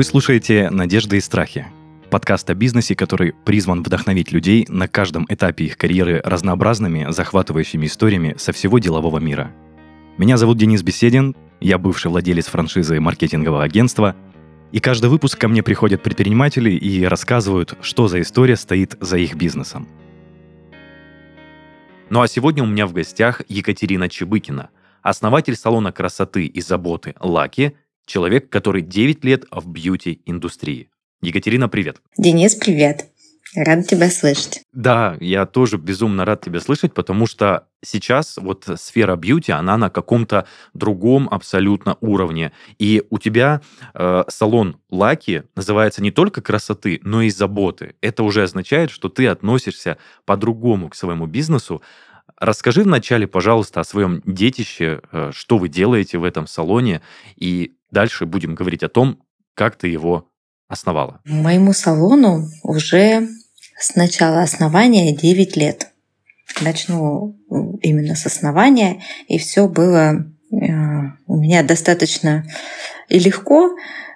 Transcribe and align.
Вы 0.00 0.04
слушаете 0.04 0.70
«Надежды 0.70 1.18
и 1.18 1.20
страхи»– 1.20 1.66
подкаст 2.10 2.48
о 2.48 2.54
бизнесе, 2.54 2.96
который 2.96 3.34
призван 3.44 3.82
вдохновить 3.82 4.32
людей 4.32 4.64
на 4.66 4.88
каждом 4.88 5.26
этапе 5.28 5.66
их 5.66 5.76
карьеры 5.76 6.22
разнообразными, 6.24 7.08
захватывающими 7.10 7.84
историями 7.84 8.34
со 8.38 8.52
всего 8.52 8.78
делового 8.78 9.18
мира. 9.18 9.52
Меня 10.16 10.38
зовут 10.38 10.56
Денис 10.56 10.82
Беседин, 10.82 11.36
я 11.60 11.76
бывший 11.76 12.10
владелец 12.10 12.46
франшизы 12.46 12.98
маркетингового 12.98 13.62
агентства, 13.62 14.16
и 14.72 14.80
каждый 14.80 15.10
выпуск 15.10 15.38
ко 15.38 15.48
мне 15.48 15.62
приходят 15.62 16.02
предприниматели 16.02 16.70
и 16.70 17.04
рассказывают, 17.04 17.76
что 17.82 18.08
за 18.08 18.22
история 18.22 18.56
стоит 18.56 18.96
за 19.02 19.18
их 19.18 19.34
бизнесом. 19.34 19.86
Ну 22.08 22.22
а 22.22 22.26
сегодня 22.26 22.62
у 22.62 22.66
меня 22.66 22.86
в 22.86 22.94
гостях 22.94 23.42
Екатерина 23.48 24.08
Чебыкина, 24.08 24.70
основатель 25.02 25.56
салона 25.56 25.92
красоты 25.92 26.46
и 26.46 26.62
заботы 26.62 27.14
«Лаки», 27.20 27.74
человек, 28.06 28.48
который 28.48 28.82
9 28.82 29.24
лет 29.24 29.44
в 29.50 29.68
бьюти-индустрии. 29.68 30.90
Екатерина, 31.22 31.68
привет. 31.68 32.00
Денис, 32.16 32.54
привет. 32.54 33.06
Рад 33.56 33.86
тебя 33.86 34.08
слышать. 34.10 34.62
Да, 34.72 35.16
я 35.20 35.44
тоже 35.44 35.76
безумно 35.76 36.24
рад 36.24 36.40
тебя 36.40 36.60
слышать, 36.60 36.94
потому 36.94 37.26
что 37.26 37.66
сейчас 37.84 38.36
вот 38.36 38.68
сфера 38.76 39.16
бьюти, 39.16 39.50
она 39.50 39.76
на 39.76 39.90
каком-то 39.90 40.46
другом 40.72 41.28
абсолютно 41.28 41.96
уровне. 42.00 42.52
И 42.78 43.02
у 43.10 43.18
тебя 43.18 43.60
э, 43.92 44.22
салон 44.28 44.76
Лаки 44.88 45.42
называется 45.56 46.00
не 46.00 46.12
только 46.12 46.42
красоты, 46.42 47.00
но 47.02 47.22
и 47.22 47.30
заботы. 47.30 47.96
Это 48.00 48.22
уже 48.22 48.44
означает, 48.44 48.92
что 48.92 49.08
ты 49.08 49.26
относишься 49.26 49.98
по-другому 50.24 50.88
к 50.88 50.94
своему 50.94 51.26
бизнесу. 51.26 51.82
Расскажи 52.36 52.84
вначале, 52.84 53.26
пожалуйста, 53.26 53.80
о 53.80 53.84
своем 53.84 54.22
детище, 54.24 55.00
э, 55.10 55.32
что 55.34 55.58
вы 55.58 55.68
делаете 55.68 56.18
в 56.18 56.24
этом 56.24 56.46
салоне, 56.46 57.02
и 57.34 57.74
дальше 57.90 58.26
будем 58.26 58.54
говорить 58.54 58.82
о 58.82 58.88
том, 58.88 59.22
как 59.54 59.76
ты 59.76 59.88
его 59.88 60.28
основала. 60.68 61.20
Моему 61.24 61.72
салону 61.72 62.48
уже 62.62 63.28
с 63.78 63.96
начала 63.96 64.42
основания 64.42 65.14
9 65.16 65.56
лет. 65.56 65.88
Начну 66.60 67.36
именно 67.82 68.14
с 68.14 68.26
основания, 68.26 69.02
и 69.28 69.38
все 69.38 69.68
было 69.68 70.16
э, 70.16 70.56
у 71.26 71.36
меня 71.36 71.62
достаточно 71.62 72.44
и 73.08 73.18
легко, 73.18 73.70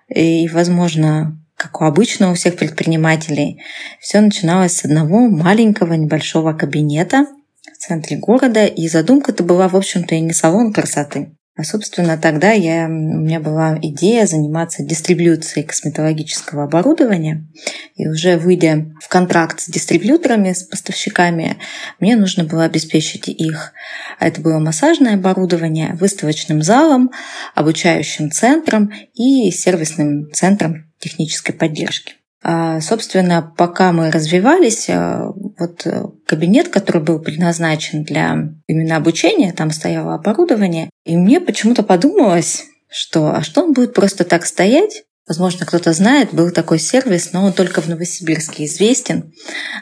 и, 0.08 0.48
возможно, 0.48 1.40
как 1.56 1.80
у 1.80 1.84
обычного 1.84 2.32
у 2.32 2.34
всех 2.34 2.56
предпринимателей, 2.56 3.62
все 4.00 4.20
начиналось 4.20 4.76
с 4.76 4.84
одного 4.84 5.28
маленького 5.28 5.94
небольшого 5.94 6.52
кабинета– 6.52 7.26
в 7.74 7.78
центре 7.78 8.16
города. 8.16 8.66
И 8.66 8.88
задумка-то 8.88 9.42
была, 9.42 9.68
в 9.68 9.76
общем-то, 9.76 10.14
и 10.14 10.20
не 10.20 10.32
салон 10.32 10.72
красоты. 10.72 11.36
А, 11.56 11.62
собственно, 11.62 12.18
тогда 12.18 12.50
я, 12.50 12.86
у 12.86 12.90
меня 12.90 13.38
была 13.38 13.78
идея 13.80 14.26
заниматься 14.26 14.82
дистрибьюцией 14.82 15.64
косметологического 15.64 16.64
оборудования. 16.64 17.46
И 17.94 18.08
уже 18.08 18.38
выйдя 18.38 18.92
в 19.00 19.08
контракт 19.08 19.60
с 19.60 19.68
дистрибьюторами, 19.68 20.52
с 20.52 20.64
поставщиками, 20.64 21.58
мне 22.00 22.16
нужно 22.16 22.42
было 22.42 22.64
обеспечить 22.64 23.28
их. 23.28 23.72
А 24.18 24.26
это 24.26 24.40
было 24.40 24.58
массажное 24.58 25.14
оборудование, 25.14 25.94
выставочным 25.94 26.60
залом, 26.60 27.12
обучающим 27.54 28.32
центром 28.32 28.92
и 29.14 29.52
сервисным 29.52 30.32
центром 30.32 30.90
технической 30.98 31.54
поддержки. 31.54 32.14
А, 32.46 32.78
собственно, 32.82 33.54
пока 33.56 33.90
мы 33.92 34.10
развивались, 34.10 34.90
а, 34.90 35.32
вот 35.58 35.86
э, 35.86 36.02
кабинет, 36.26 36.68
который 36.68 37.00
был 37.00 37.18
предназначен 37.18 38.04
для 38.04 38.50
именно 38.66 38.96
обучения, 38.96 39.54
там 39.54 39.70
стояло 39.70 40.14
оборудование, 40.14 40.90
и 41.06 41.16
мне 41.16 41.40
почему-то 41.40 41.82
подумалось, 41.82 42.66
что 42.90 43.34
а 43.34 43.42
что 43.42 43.62
он 43.62 43.72
будет 43.72 43.94
просто 43.94 44.24
так 44.24 44.44
стоять? 44.44 45.04
Возможно, 45.26 45.64
кто-то 45.64 45.94
знает, 45.94 46.34
был 46.34 46.50
такой 46.50 46.78
сервис, 46.78 47.32
но 47.32 47.46
он 47.46 47.54
только 47.54 47.80
в 47.80 47.88
Новосибирске 47.88 48.66
известен. 48.66 49.32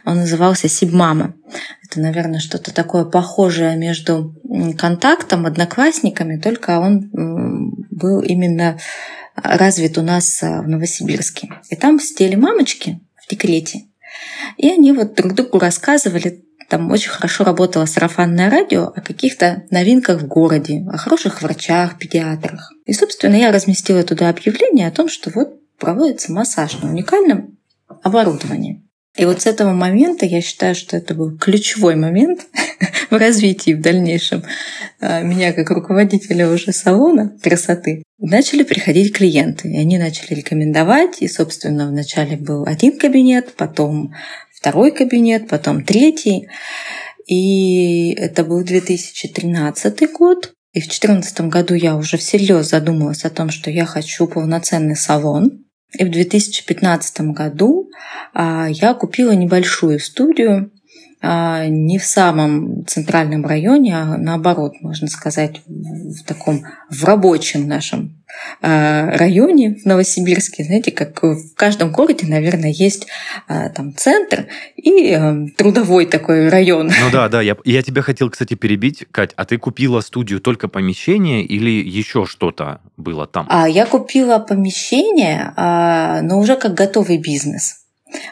Он 0.04 0.18
назывался 0.18 0.68
Сибмама. 0.68 1.34
Это, 1.84 1.98
наверное, 1.98 2.38
что-то 2.38 2.72
такое 2.72 3.04
похожее 3.04 3.76
между 3.76 4.36
контактом, 4.78 5.46
одноклассниками, 5.46 6.40
только 6.40 6.78
он 6.78 7.10
был 7.90 8.20
именно 8.20 8.78
развит 9.34 9.98
у 9.98 10.02
нас 10.02 10.42
э, 10.42 10.60
в 10.60 10.68
Новосибирске. 10.68 11.48
И 11.70 11.76
там 11.76 11.98
сидели 12.00 12.34
мамочки 12.34 13.00
в 13.16 13.28
декрете. 13.30 13.82
И 14.56 14.68
они 14.68 14.92
вот 14.92 15.14
друг 15.14 15.34
другу 15.34 15.58
рассказывали, 15.58 16.44
там 16.68 16.90
очень 16.90 17.10
хорошо 17.10 17.44
работало 17.44 17.86
сарафанное 17.86 18.50
радио 18.50 18.84
о 18.84 19.00
каких-то 19.00 19.64
новинках 19.70 20.22
в 20.22 20.26
городе, 20.26 20.84
о 20.90 20.96
хороших 20.96 21.42
врачах, 21.42 21.98
педиатрах. 21.98 22.72
И, 22.86 22.92
собственно, 22.92 23.34
я 23.34 23.52
разместила 23.52 24.02
туда 24.02 24.28
объявление 24.28 24.88
о 24.88 24.92
том, 24.92 25.08
что 25.08 25.30
вот 25.34 25.60
проводится 25.78 26.32
массаж 26.32 26.80
на 26.80 26.90
уникальном 26.90 27.58
оборудовании. 28.02 28.81
И 29.16 29.26
вот 29.26 29.42
с 29.42 29.46
этого 29.46 29.72
момента 29.72 30.24
я 30.24 30.40
считаю, 30.40 30.74
что 30.74 30.96
это 30.96 31.14
был 31.14 31.36
ключевой 31.36 31.96
момент 31.96 32.46
в 33.10 33.16
развитии 33.16 33.74
в 33.74 33.80
дальнейшем 33.80 34.42
а, 35.00 35.20
меня 35.20 35.52
как 35.52 35.70
руководителя 35.70 36.48
уже 36.48 36.72
салона 36.72 37.36
красоты. 37.42 38.04
Начали 38.18 38.62
приходить 38.62 39.14
клиенты, 39.14 39.68
и 39.68 39.76
они 39.76 39.98
начали 39.98 40.34
рекомендовать. 40.34 41.20
И, 41.20 41.28
собственно, 41.28 41.88
вначале 41.88 42.36
был 42.36 42.64
один 42.64 42.98
кабинет, 42.98 43.52
потом 43.54 44.14
второй 44.54 44.92
кабинет, 44.92 45.48
потом 45.48 45.84
третий. 45.84 46.48
И 47.26 48.12
это 48.14 48.44
был 48.44 48.64
2013 48.64 50.12
год. 50.12 50.52
И 50.72 50.80
в 50.80 50.84
2014 50.84 51.40
году 51.42 51.74
я 51.74 51.96
уже 51.96 52.16
всерьез 52.16 52.70
задумалась 52.70 53.24
о 53.24 53.30
том, 53.30 53.50
что 53.50 53.70
я 53.70 53.84
хочу 53.84 54.26
полноценный 54.26 54.96
салон. 54.96 55.66
И 55.98 56.04
в 56.04 56.10
2015 56.10 57.20
году 57.32 57.90
а, 58.34 58.66
я 58.68 58.94
купила 58.94 59.32
небольшую 59.32 60.00
студию 60.00 60.71
не 61.22 61.98
в 61.98 62.04
самом 62.04 62.84
центральном 62.86 63.46
районе, 63.46 63.96
а 63.96 64.16
наоборот, 64.16 64.74
можно 64.80 65.06
сказать, 65.06 65.60
в 65.66 66.24
таком 66.24 66.64
в 66.90 67.04
рабочем 67.04 67.68
нашем 67.68 68.22
а, 68.60 69.10
районе 69.16 69.74
в 69.74 69.84
Новосибирске, 69.84 70.64
знаете, 70.64 70.90
как 70.90 71.22
в 71.22 71.54
каждом 71.54 71.92
городе, 71.92 72.26
наверное, 72.26 72.70
есть 72.70 73.06
а, 73.46 73.68
там 73.68 73.94
центр 73.94 74.46
и 74.76 75.16
трудовой 75.56 76.06
такой 76.06 76.48
район. 76.48 76.86
Ну 76.86 77.10
да, 77.12 77.28
да, 77.28 77.40
я, 77.40 77.56
я 77.64 77.82
тебя 77.82 78.02
хотел, 78.02 78.30
кстати, 78.30 78.54
перебить, 78.54 79.06
Кать, 79.10 79.32
а 79.36 79.44
ты 79.44 79.58
купила 79.58 80.00
студию 80.00 80.40
только 80.40 80.68
помещение 80.68 81.44
или 81.44 81.70
еще 81.70 82.26
что-то 82.26 82.80
было 82.96 83.26
там? 83.26 83.46
А 83.50 83.68
я 83.68 83.86
купила 83.86 84.38
помещение, 84.38 85.52
но 85.56 86.38
уже 86.38 86.56
как 86.56 86.74
готовый 86.74 87.18
бизнес. 87.18 87.81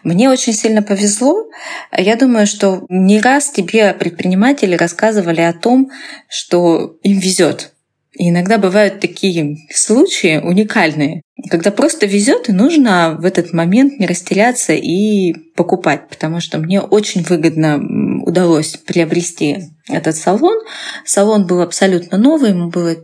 Мне 0.03 0.31
очень 0.31 0.53
сильно 0.53 0.83
повезло. 0.83 1.49
Я 1.97 2.17
думаю, 2.17 2.47
что 2.47 2.85
не 2.89 3.21
раз 3.21 3.51
тебе 3.51 3.93
предприниматели 3.95 4.77
рассказывали 4.77 5.41
о 5.41 5.53
том, 5.53 5.91
что 6.29 6.97
им 7.03 7.19
везет. 7.19 7.73
И 8.13 8.29
иногда 8.29 8.59
бывают 8.59 9.01
такие 9.01 9.57
случаи 9.73 10.39
уникальные, 10.39 11.23
когда 11.49 11.71
просто 11.71 12.07
везет, 12.07 12.49
и 12.49 12.53
нужно 12.53 13.17
в 13.19 13.25
этот 13.25 13.53
момент 13.53 14.01
не 14.01 14.07
растеряться 14.07 14.73
и 14.73 15.33
покупать, 15.55 16.09
потому 16.09 16.41
что 16.41 16.59
мне 16.59 16.81
очень 16.81 17.23
выгодно 17.23 17.81
удалось 18.25 18.77
приобрести 18.77 19.71
этот 19.89 20.17
салон. 20.17 20.59
Салон 21.05 21.47
был 21.47 21.61
абсолютно 21.61 22.19
новый, 22.19 22.51
ему 22.51 22.69
было, 22.69 22.97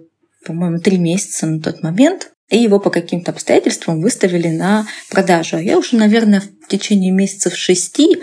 по-моему, 0.45 0.79
три 0.79 0.99
месяца 0.99 1.47
на 1.47 1.61
тот 1.61 1.83
момент 1.83 2.33
и 2.49 2.59
его 2.59 2.79
по 2.79 2.91
каким-то 2.91 3.33
обстоятельствам 3.33 4.01
выставили 4.01 4.49
на 4.49 4.87
продажу. 5.11 5.59
Я 5.59 5.79
уже, 5.79 5.97
наверное, 5.97 6.41
в 6.41 6.69
течение 6.69 7.11
месяцев 7.11 7.57
шести 7.57 8.19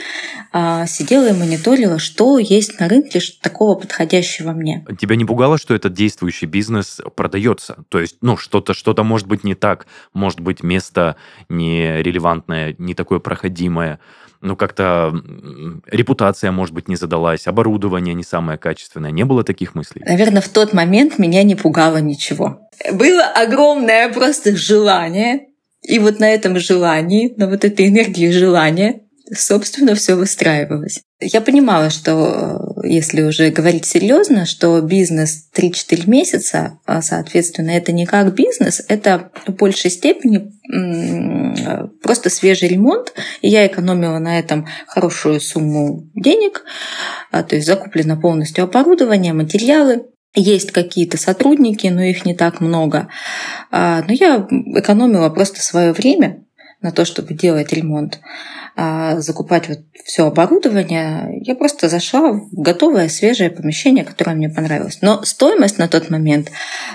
а, 0.53 0.85
сидела 0.85 1.29
и 1.29 1.34
мониторила, 1.34 2.00
что 2.00 2.38
есть 2.38 2.80
на 2.80 2.88
рынке 2.88 3.19
такого 3.42 3.75
подходящего 3.75 4.51
мне. 4.51 4.86
Тебя 5.00 5.18
не 5.18 5.25
пугало, 5.25 5.57
что 5.57 5.75
этот 5.75 5.94
действующий 5.94 6.45
бизнес 6.45 7.01
продается? 7.15 7.83
То 7.89 8.00
есть, 8.00 8.18
ну, 8.21 8.38
что-то 8.38 8.74
что 8.74 8.94
может 9.03 9.27
быть 9.27 9.44
не 9.44 9.56
так, 9.56 9.88
может 10.13 10.39
быть, 10.39 10.63
место 10.63 11.18
нерелевантное, 11.50 12.75
не 12.77 12.94
такое 12.94 13.19
проходимое 13.19 14.00
ну, 14.44 14.57
как-то 14.57 15.13
репутация, 15.88 16.51
может 16.51 16.75
быть, 16.75 16.89
не 16.89 16.97
задалась, 16.97 17.47
оборудование 17.47 18.13
не 18.13 18.24
самое 18.24 18.59
качественное. 18.59 19.09
Не 19.09 19.24
было 19.24 19.45
таких 19.45 19.74
мыслей? 19.74 20.03
Наверное, 20.06 20.42
в 20.42 20.50
тот 20.50 20.74
момент 20.74 21.18
меня 21.18 21.44
не 21.44 21.56
пугало 21.56 21.97
ничего. 21.97 22.59
Было 22.91 23.23
огромное 23.23 24.11
просто 24.11 24.55
желание. 24.55 25.47
И 25.81 25.99
вот 25.99 26.19
на 26.19 26.33
этом 26.33 26.59
желании, 26.59 27.33
на 27.37 27.49
вот 27.49 27.65
этой 27.65 27.87
энергии 27.87 28.31
желания, 28.31 29.01
собственно, 29.31 29.95
все 29.95 30.15
выстраивалось. 30.15 31.01
Я 31.19 31.41
понимала, 31.41 31.89
что 31.89 32.73
э, 32.83 32.87
если 32.87 33.21
уже 33.21 33.49
говорить 33.49 33.85
серьезно, 33.85 34.45
что 34.45 34.79
бизнес 34.81 35.49
3-4 35.55 36.09
месяца, 36.09 36.79
а, 36.85 37.01
соответственно, 37.01 37.71
это 37.71 37.91
не 37.91 38.05
как 38.05 38.33
бизнес, 38.33 38.83
это 38.87 39.31
в 39.47 39.51
большей 39.53 39.91
степени 39.91 40.51
просто 42.01 42.29
свежий 42.29 42.69
ремонт. 42.69 43.13
И 43.41 43.49
я 43.49 43.67
экономила 43.67 44.19
на 44.19 44.39
этом 44.39 44.67
хорошую 44.87 45.39
сумму 45.39 46.09
денег. 46.15 46.63
А, 47.31 47.43
то 47.43 47.55
есть 47.55 47.67
закуплено 47.67 48.19
полностью 48.19 48.63
оборудование, 48.63 49.33
материалы. 49.33 50.05
Есть 50.35 50.71
какие-то 50.71 51.18
сотрудники, 51.18 51.88
но 51.88 52.01
их 52.01 52.25
не 52.25 52.33
так 52.33 52.59
много. 52.59 53.07
А, 53.69 54.03
но 54.07 54.13
я 54.13 54.47
экономила 54.50 55.30
просто 55.30 55.62
свое 55.62 55.94
время 55.94 56.44
на 56.81 56.91
то, 56.91 57.06
чтобы 57.06 57.33
делать 57.33 57.71
ремонт. 57.71 58.19
А, 58.75 59.19
закупать 59.19 59.69
вот 59.69 59.79
все 60.03 60.25
оборудование, 60.25 61.39
я 61.41 61.53
просто 61.53 61.89
зашла 61.89 62.31
в 62.31 62.49
готовое, 62.51 63.07
свежее 63.07 63.51
помещение, 63.51 64.03
которое 64.03 64.35
мне 64.35 64.49
понравилось. 64.49 64.97
Но 65.01 65.21
стоимость 65.23 65.77
на 65.77 65.87
тот 65.87 66.09
момент 66.09 66.51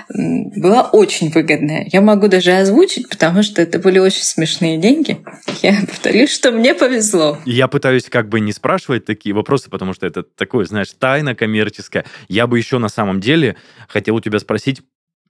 была 0.09 0.83
очень 0.83 1.29
выгодная. 1.29 1.87
Я 1.91 2.01
могу 2.01 2.27
даже 2.27 2.51
озвучить, 2.51 3.07
потому 3.07 3.43
что 3.43 3.61
это 3.61 3.79
были 3.79 3.97
очень 3.97 4.23
смешные 4.23 4.77
деньги. 4.77 5.19
Я 5.61 5.77
повторюсь, 5.87 6.33
что 6.33 6.51
мне 6.51 6.73
повезло. 6.73 7.37
Я 7.45 7.69
пытаюсь 7.69 8.09
как 8.09 8.27
бы 8.27 8.41
не 8.41 8.51
спрашивать 8.51 9.05
такие 9.05 9.33
вопросы, 9.33 9.69
потому 9.69 9.93
что 9.93 10.05
это 10.05 10.23
такое, 10.23 10.65
знаешь, 10.65 10.89
тайна 10.99 11.33
коммерческая. 11.33 12.03
Я 12.27 12.47
бы 12.47 12.57
еще 12.57 12.77
на 12.77 12.89
самом 12.89 13.21
деле 13.21 13.55
хотел 13.87 14.15
у 14.15 14.21
тебя 14.21 14.39
спросить, 14.39 14.81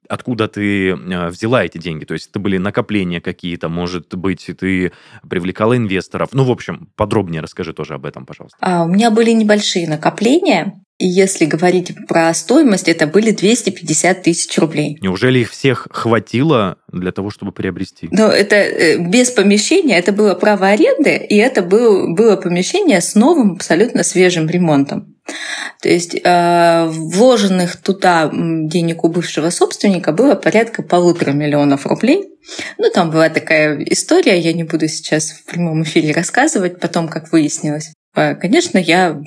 откуда 0.09 0.47
ты 0.47 0.89
э, 0.89 1.29
взяла 1.29 1.63
эти 1.63 1.77
деньги? 1.77 2.03
То 2.03 2.13
есть 2.13 2.29
это 2.29 2.39
были 2.39 2.57
накопления 2.57 3.21
какие-то, 3.21 3.69
может 3.69 4.13
быть, 4.15 4.49
ты 4.57 4.91
привлекала 5.29 5.77
инвесторов? 5.77 6.29
Ну, 6.33 6.43
в 6.43 6.51
общем, 6.51 6.89
подробнее 6.95 7.41
расскажи 7.41 7.73
тоже 7.73 7.93
об 7.93 8.05
этом, 8.05 8.25
пожалуйста. 8.25 8.57
А, 8.59 8.83
у 8.83 8.87
меня 8.87 9.11
были 9.11 9.31
небольшие 9.31 9.87
накопления, 9.87 10.81
если 10.99 11.45
говорить 11.45 11.93
про 12.07 12.33
стоимость, 12.33 12.89
это 12.89 13.07
были 13.07 13.31
250 13.31 14.21
тысяч 14.21 14.57
рублей. 14.57 14.97
Неужели 15.01 15.39
их 15.39 15.51
всех 15.51 15.87
хватило 15.91 16.77
для 16.91 17.13
того, 17.13 17.29
чтобы 17.29 17.53
приобрести? 17.53 18.09
Но 18.11 18.27
это 18.27 18.55
э, 18.57 18.97
без 18.97 19.31
помещения, 19.31 19.97
это 19.97 20.11
было 20.11 20.35
право 20.35 20.67
аренды, 20.67 21.15
и 21.15 21.37
это 21.37 21.61
был, 21.61 22.13
было 22.13 22.35
помещение 22.35 22.99
с 22.99 23.15
новым, 23.15 23.53
абсолютно 23.53 24.03
свежим 24.03 24.49
ремонтом. 24.49 25.15
То 25.81 25.87
есть 25.87 26.15
э, 26.21 26.87
вложенных 26.89 27.77
туда 27.77 28.29
денег 28.33 29.05
у 29.05 29.09
бывшего 29.09 29.49
собственника 29.51 30.11
было 30.11 30.35
порядка 30.35 30.83
полутора 30.83 31.31
миллионов 31.31 31.85
рублей. 31.85 32.27
Ну, 32.77 32.89
там 32.93 33.11
была 33.11 33.29
такая 33.29 33.81
история, 33.85 34.37
я 34.37 34.51
не 34.51 34.63
буду 34.63 34.87
сейчас 34.89 35.31
в 35.31 35.45
прямом 35.45 35.83
эфире 35.83 36.11
рассказывать, 36.11 36.79
потом, 36.79 37.07
как 37.07 37.31
выяснилось. 37.31 37.93
Э, 38.15 38.35
конечно, 38.35 38.77
я 38.77 39.21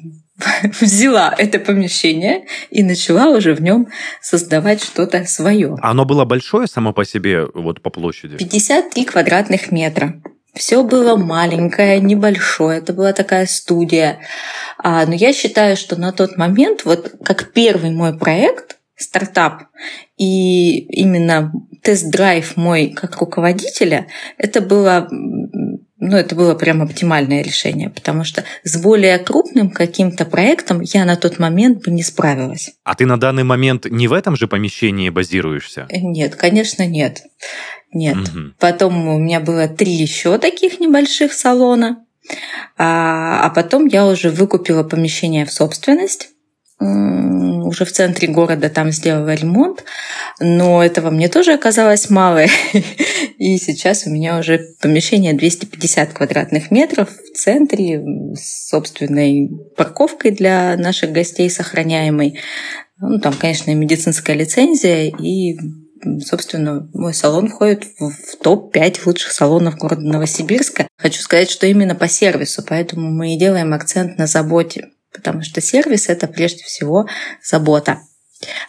взяла 0.81 1.35
это 1.37 1.59
помещение 1.59 2.47
и 2.71 2.83
начала 2.83 3.29
уже 3.29 3.55
в 3.55 3.63
нем 3.63 3.89
создавать 4.21 4.83
что-то 4.83 5.25
свое. 5.25 5.77
Оно 5.83 6.05
было 6.05 6.25
большое 6.25 6.67
само 6.67 6.93
по 6.93 7.05
себе, 7.05 7.47
вот 7.55 7.81
по 7.83 7.91
площади? 7.91 8.37
53 8.37 9.05
квадратных 9.05 9.73
метра. 9.73 10.21
Все 10.55 10.83
было 10.83 11.17
маленькое, 11.17 11.99
небольшое. 12.01 12.79
Это 12.79 12.93
была 12.93 13.15
такая 13.15 13.47
студия. 13.47 14.21
А, 14.77 15.07
но 15.07 15.15
я 15.15 15.33
считаю, 15.33 15.77
что 15.77 15.97
на 15.97 16.13
тот 16.13 16.37
момент, 16.37 16.85
вот 16.85 17.13
как 17.25 17.53
первый 17.53 17.91
мой 17.91 18.17
проект, 18.19 18.77
стартап, 18.97 19.65
и 20.17 20.79
именно 20.79 21.53
тест-драйв 21.83 22.57
мой 22.57 22.89
как 22.89 23.19
руководителя, 23.19 24.07
это 24.39 24.61
было 24.61 25.09
ну, 26.05 26.17
это 26.17 26.35
было 26.35 26.57
прям 26.57 26.83
оптимальное 26.83 27.43
решение, 27.43 27.89
потому 27.89 28.25
что 28.25 28.43
с 28.65 28.77
более 28.83 29.21
крупным 29.21 29.71
каким-то 29.71 30.25
проектом 30.25 30.81
я 30.81 31.05
на 31.05 31.15
тот 31.15 31.39
момент 31.39 31.85
бы 31.85 31.93
не 31.93 32.03
справилась. 32.03 32.73
А 32.83 32.97
ты 32.97 33.07
на 33.07 33.21
данный 33.21 33.45
момент 33.45 33.87
не 33.89 34.09
в 34.09 34.13
этом 34.13 34.35
же 34.35 34.49
помещении 34.49 35.11
базируешься? 35.11 35.87
Нет, 35.93 36.35
конечно, 36.35 36.85
нет. 36.89 37.23
Нет. 37.93 38.17
Угу. 38.17 38.55
Потом 38.59 39.07
у 39.07 39.19
меня 39.19 39.39
было 39.39 39.69
три 39.69 39.93
еще 39.93 40.39
таких 40.39 40.81
небольших 40.81 41.33
салона. 41.33 42.05
А, 42.77 43.47
а 43.47 43.51
потом 43.51 43.87
я 43.87 44.05
уже 44.05 44.31
выкупила 44.31 44.83
помещение 44.83 45.47
в 45.47 45.53
собственность 45.53 46.31
уже 47.73 47.85
в 47.85 47.93
центре 47.93 48.29
города 48.29 48.69
там 48.69 48.93
сделала 48.93 49.35
ремонт, 49.35 49.85
но 50.41 50.83
этого 50.83 51.11
мне 51.11 51.29
тоже 51.29 51.53
оказалось 51.53 52.11
мало. 52.11 52.45
И 53.39 53.57
сейчас 53.59 54.07
у 54.07 54.11
меня 54.11 54.39
уже 54.39 54.61
помещение 54.81 55.33
250 55.33 56.13
квадратных 56.13 56.71
метров 56.71 57.09
в 57.11 57.37
центре 57.37 58.03
с 58.35 58.69
собственной 58.69 59.51
парковкой 59.77 60.33
для 60.33 60.77
наших 60.77 61.13
гостей 61.13 61.49
сохраняемой. 61.51 62.39
Ну, 62.99 63.19
там, 63.19 63.35
конечно, 63.35 63.75
медицинская 63.75 64.37
лицензия 64.37 65.11
и 65.11 65.57
собственно, 66.25 66.89
мой 66.95 67.15
салон 67.15 67.49
входит 67.49 67.85
в 67.99 68.37
топ-5 68.43 69.01
лучших 69.07 69.33
салонов 69.33 69.77
города 69.77 70.03
Новосибирска. 70.03 70.89
Хочу 70.99 71.21
сказать, 71.21 71.51
что 71.51 71.67
именно 71.67 71.95
по 71.95 72.09
сервису, 72.09 72.65
поэтому 72.67 73.11
мы 73.11 73.35
и 73.35 73.39
делаем 73.39 73.73
акцент 73.73 74.19
на 74.19 74.27
заботе, 74.27 74.89
потому 75.13 75.43
что 75.43 75.61
сервис– 75.61 76.09
это 76.09 76.27
прежде 76.27 76.65
всего 76.65 77.07
забота 77.43 78.01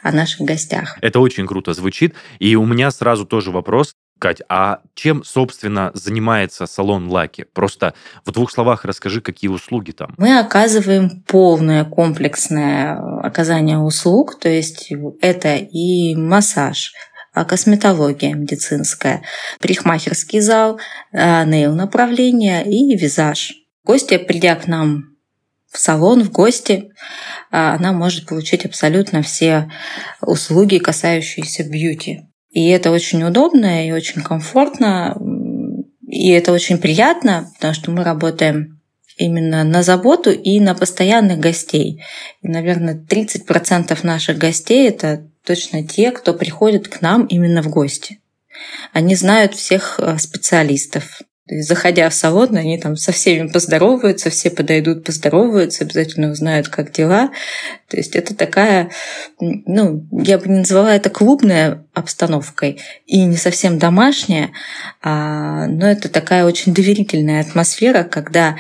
о 0.01 0.12
наших 0.12 0.42
гостях. 0.42 0.98
Это 1.01 1.19
очень 1.19 1.48
круто 1.48 1.74
звучит. 1.74 2.13
И 2.40 2.56
у 2.56 2.66
меня 2.66 2.92
сразу 2.92 3.25
тоже 3.25 3.51
вопрос. 3.51 3.94
Кать, 4.19 4.42
а 4.48 4.80
чем, 4.94 5.24
собственно, 5.24 5.92
занимается 5.94 6.66
салон 6.66 7.10
Лаки? 7.10 7.45
Просто 7.54 7.94
в 8.25 8.31
двух 8.31 8.51
словах 8.51 8.86
расскажи, 8.86 9.19
какие 9.22 9.50
услуги 9.50 9.92
там. 9.92 10.13
Мы 10.18 10.40
оказываем 10.40 11.24
полное 11.24 11.84
комплексное 11.84 12.96
оказание 13.22 13.80
услуг, 13.80 14.39
то 14.39 14.48
есть 14.48 14.94
это 15.19 15.56
и 15.56 16.16
массаж, 16.16 16.94
а, 17.34 17.44
косметология 17.44 18.34
медицинская, 18.36 19.24
парикмахерский 19.60 20.39
зал, 20.39 20.80
а, 21.12 21.44
нейл 21.44 21.75
направление 21.75 22.63
и 22.63 22.96
визаж. 22.96 23.51
Гостья, 23.84 24.19
придя 24.19 24.56
к 24.56 24.68
нам 24.68 25.12
в 25.74 25.80
салон, 25.80 26.24
в 26.24 26.31
гости, 26.31 26.92
а, 27.52 27.75
она 27.75 27.92
может 27.92 28.28
получить 28.28 28.66
абсолютно 28.66 29.24
все 29.24 29.72
услуги, 30.22 30.78
касающиеся 30.78 31.64
бьюти. 31.64 32.22
И 32.52 32.70
это 32.70 32.92
очень 32.92 33.24
удобно 33.24 33.88
и 33.88 33.92
очень 33.92 34.22
комфортно, 34.22 35.18
и 36.08 36.30
это 36.30 36.52
очень 36.52 36.78
приятно, 36.78 37.52
потому 37.56 37.74
что 37.74 37.90
мы 37.90 38.04
работаем 38.04 38.80
именно 39.18 39.64
на 39.64 39.81
заботу 39.81 40.31
и 40.31 40.60
на 40.60 40.75
постоянных 40.75 41.40
гостей. 41.40 42.04
И, 42.42 42.48
наверное, 42.48 42.96
30% 42.96 43.98
наших 44.04 44.38
гостей– 44.38 44.88
это 44.90 45.28
точно 45.44 45.86
те, 45.86 46.12
кто 46.12 46.34
приходит 46.34 46.88
к 46.88 47.02
нам 47.02 47.25
именно 47.25 47.64
в 47.64 47.70
гости. 47.70 48.20
Они 48.92 49.16
знают 49.16 49.56
всех 49.56 50.00
э, 50.00 50.18
специалистов. 50.20 51.22
То 51.48 51.56
есть, 51.56 51.68
заходя 51.68 52.10
в 52.10 52.13
салон, 52.13 52.56
они 52.56 52.78
там 52.78 52.95
со 52.95 53.12
всеми 53.12 53.50
поздороваются, 53.50 54.30
все 54.30 54.50
подойдут, 54.50 55.04
поздороваются, 55.04 55.84
обязательно 55.84 56.31
узнают, 56.31 56.69
как 56.69 56.94
дела. 56.94 57.31
То 57.90 57.98
есть 57.98 58.15
это 58.15 58.34
такая, 58.34 58.91
ну, 59.39 60.08
я 60.12 60.38
бы 60.38 60.48
не 60.48 60.60
назвала 60.60 60.96
это 60.96 61.10
клубной 61.10 61.79
обстановкой 61.94 62.79
и 63.08 63.25
не 63.25 63.36
совсем 63.36 63.77
домашняя, 63.77 64.51
а, 65.01 65.67
но 65.67 65.86
это 65.86 66.08
такая 66.08 66.46
очень 66.46 66.74
доверительная 66.74 67.41
атмосфера, 67.41 68.03
когда 68.03 68.56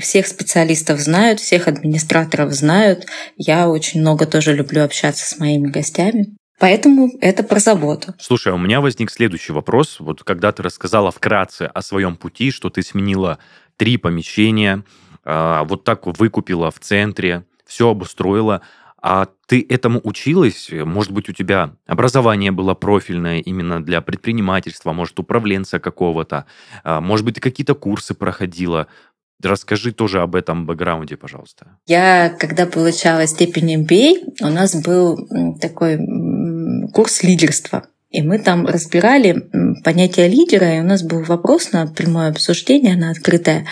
всех 0.00 0.26
специалистов 0.26 1.00
знают, 1.00 1.40
всех 1.40 1.66
администраторов 1.66 2.52
знают. 2.52 3.06
Я 3.36 3.68
очень 3.68 4.00
много 4.00 4.26
тоже 4.26 4.54
люблю 4.54 4.84
общаться 4.84 5.26
с 5.26 5.38
моими 5.38 5.68
гостями. 5.68 6.36
Поэтому 6.62 7.10
это 7.20 7.42
про 7.42 7.58
заботу. 7.58 8.14
Слушай, 8.20 8.52
а 8.52 8.54
у 8.54 8.58
меня 8.58 8.80
возник 8.80 9.10
следующий 9.10 9.52
вопрос. 9.52 9.96
Вот 9.98 10.22
когда 10.22 10.52
ты 10.52 10.62
рассказала 10.62 11.10
вкратце 11.10 11.62
о 11.62 11.82
своем 11.82 12.14
пути, 12.14 12.52
что 12.52 12.70
ты 12.70 12.82
сменила 12.82 13.38
три 13.76 13.96
помещения, 13.96 14.84
а, 15.24 15.64
вот 15.64 15.82
так 15.82 16.06
выкупила 16.06 16.70
в 16.70 16.78
центре, 16.78 17.44
все 17.66 17.88
обустроила, 17.88 18.60
а 19.02 19.26
ты 19.48 19.66
этому 19.68 20.00
училась? 20.04 20.70
Может 20.70 21.10
быть, 21.10 21.28
у 21.28 21.32
тебя 21.32 21.74
образование 21.88 22.52
было 22.52 22.74
профильное 22.74 23.40
именно 23.40 23.82
для 23.82 24.00
предпринимательства, 24.00 24.92
может, 24.92 25.18
управленца 25.18 25.80
какого-то, 25.80 26.46
а, 26.84 27.00
может 27.00 27.26
быть, 27.26 27.34
ты 27.34 27.40
какие-то 27.40 27.74
курсы 27.74 28.14
проходила. 28.14 28.86
Расскажи 29.42 29.90
тоже 29.90 30.20
об 30.20 30.36
этом 30.36 30.66
бэкграунде, 30.66 31.16
пожалуйста. 31.16 31.78
Я, 31.86 32.30
когда 32.38 32.66
получала 32.66 33.26
степень 33.26 33.82
MBA, 33.82 34.36
у 34.40 34.50
нас 34.50 34.80
был 34.80 35.28
такой 35.60 35.98
курс 36.92 37.22
лидерства. 37.22 37.86
И 38.10 38.22
мы 38.22 38.38
там 38.38 38.66
разбирали 38.66 39.48
понятие 39.82 40.28
лидера, 40.28 40.76
и 40.76 40.80
у 40.80 40.84
нас 40.84 41.02
был 41.02 41.22
вопрос 41.22 41.72
на 41.72 41.86
прямое 41.86 42.28
обсуждение, 42.28 42.96
на 42.96 43.10
открытое. 43.10 43.66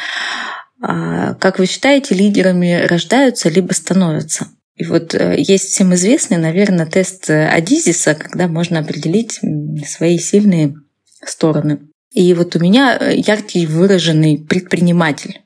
А 0.83 1.35
как 1.35 1.59
вы 1.59 1.67
считаете, 1.67 2.15
лидерами 2.15 2.87
рождаются 2.87 3.51
либо 3.51 3.73
становятся? 3.73 4.49
И 4.77 4.87
вот 4.87 5.15
э, 5.15 5.35
есть 5.37 5.67
всем 5.67 5.95
известный, 5.95 6.39
наверное, 6.39 6.87
тест 6.87 7.29
Адизиса, 7.29 8.15
когда 8.15 8.49
можно 8.49 8.79
определить 8.79 9.41
свои 9.87 10.19
сильные 10.19 10.75
стороны. 11.23 11.81
И 12.13 12.33
вот 12.35 12.57
у 12.57 12.61
меня 12.61 12.97
э, 12.99 13.15
яркий 13.17 13.67
выраженный 13.67 14.39
предприниматель. 14.39 15.43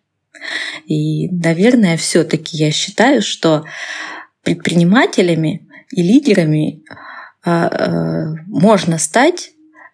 И, 0.87 1.29
наверное, 1.31 1.97
все-таки 1.97 2.57
я 2.57 2.71
считаю, 2.71 3.23
что 3.23 3.65
предпринимателями 4.43 5.67
и 5.91 6.03
лидерами 6.03 6.83
можно 7.45 8.99
стать, 8.99 9.51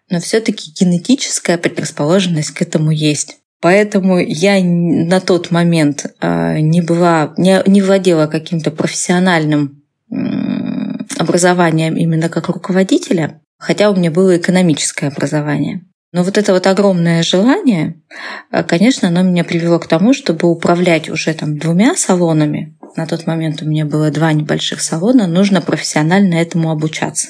но 0.09 0.19
все-таки 0.19 0.71
генетическая 0.71 1.57
предрасположенность 1.57 2.51
к 2.51 2.61
этому 2.61 2.91
есть. 2.91 3.37
Поэтому 3.61 4.17
я 4.17 4.59
на 4.63 5.19
тот 5.19 5.51
момент 5.51 6.07
а, 6.19 6.59
не 6.59 6.81
была, 6.81 7.33
не, 7.37 7.61
не 7.67 7.81
владела 7.81 8.25
каким-то 8.25 8.71
профессиональным 8.71 9.83
образованием 11.17 11.95
именно 11.95 12.27
как 12.27 12.49
руководителя, 12.49 13.39
хотя 13.59 13.91
у 13.91 13.95
меня 13.95 14.11
было 14.11 14.37
экономическое 14.37 15.07
образование. 15.07 15.85
Но 16.11 16.23
вот 16.23 16.37
это 16.37 16.51
вот 16.51 16.67
огромное 16.67 17.23
желание, 17.23 18.01
э, 18.51 18.63
конечно, 18.63 19.07
оно 19.07 19.21
меня 19.21 19.45
привело 19.45 19.79
к 19.79 19.87
тому, 19.87 20.13
чтобы 20.13 20.49
управлять 20.49 21.09
уже 21.09 21.33
там 21.33 21.57
двумя 21.57 21.95
салонами. 21.95 22.77
На 22.97 23.07
тот 23.07 23.27
момент 23.27 23.61
у 23.61 23.65
меня 23.65 23.85
было 23.85 24.11
два 24.11 24.33
небольших 24.33 24.81
салона, 24.81 25.27
нужно 25.27 25.61
профессионально 25.61 26.35
этому 26.35 26.71
обучаться. 26.71 27.29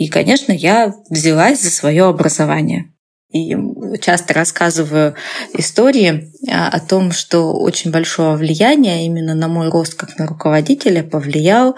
И, 0.00 0.08
конечно, 0.08 0.50
я 0.50 0.94
взялась 1.10 1.60
за 1.60 1.70
свое 1.70 2.06
образование. 2.06 2.90
И 3.30 3.54
часто 4.00 4.32
рассказываю 4.32 5.14
истории 5.52 6.32
а, 6.50 6.68
о 6.68 6.80
том, 6.80 7.12
что 7.12 7.52
очень 7.52 7.90
большое 7.90 8.34
влияние 8.34 9.04
именно 9.04 9.34
на 9.34 9.46
мой 9.46 9.68
рост 9.68 9.94
как 9.96 10.18
на 10.18 10.26
руководителя 10.26 11.02
повлиял, 11.02 11.76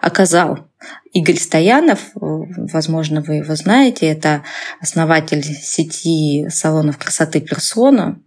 оказал 0.00 0.60
Игорь 1.12 1.36
Стоянов, 1.36 1.98
возможно, 2.14 3.22
вы 3.22 3.36
его 3.36 3.56
знаете, 3.56 4.06
это 4.06 4.44
основатель 4.80 5.42
сети 5.42 6.46
салонов 6.50 6.96
красоты 6.96 7.40
«Персона». 7.40 8.20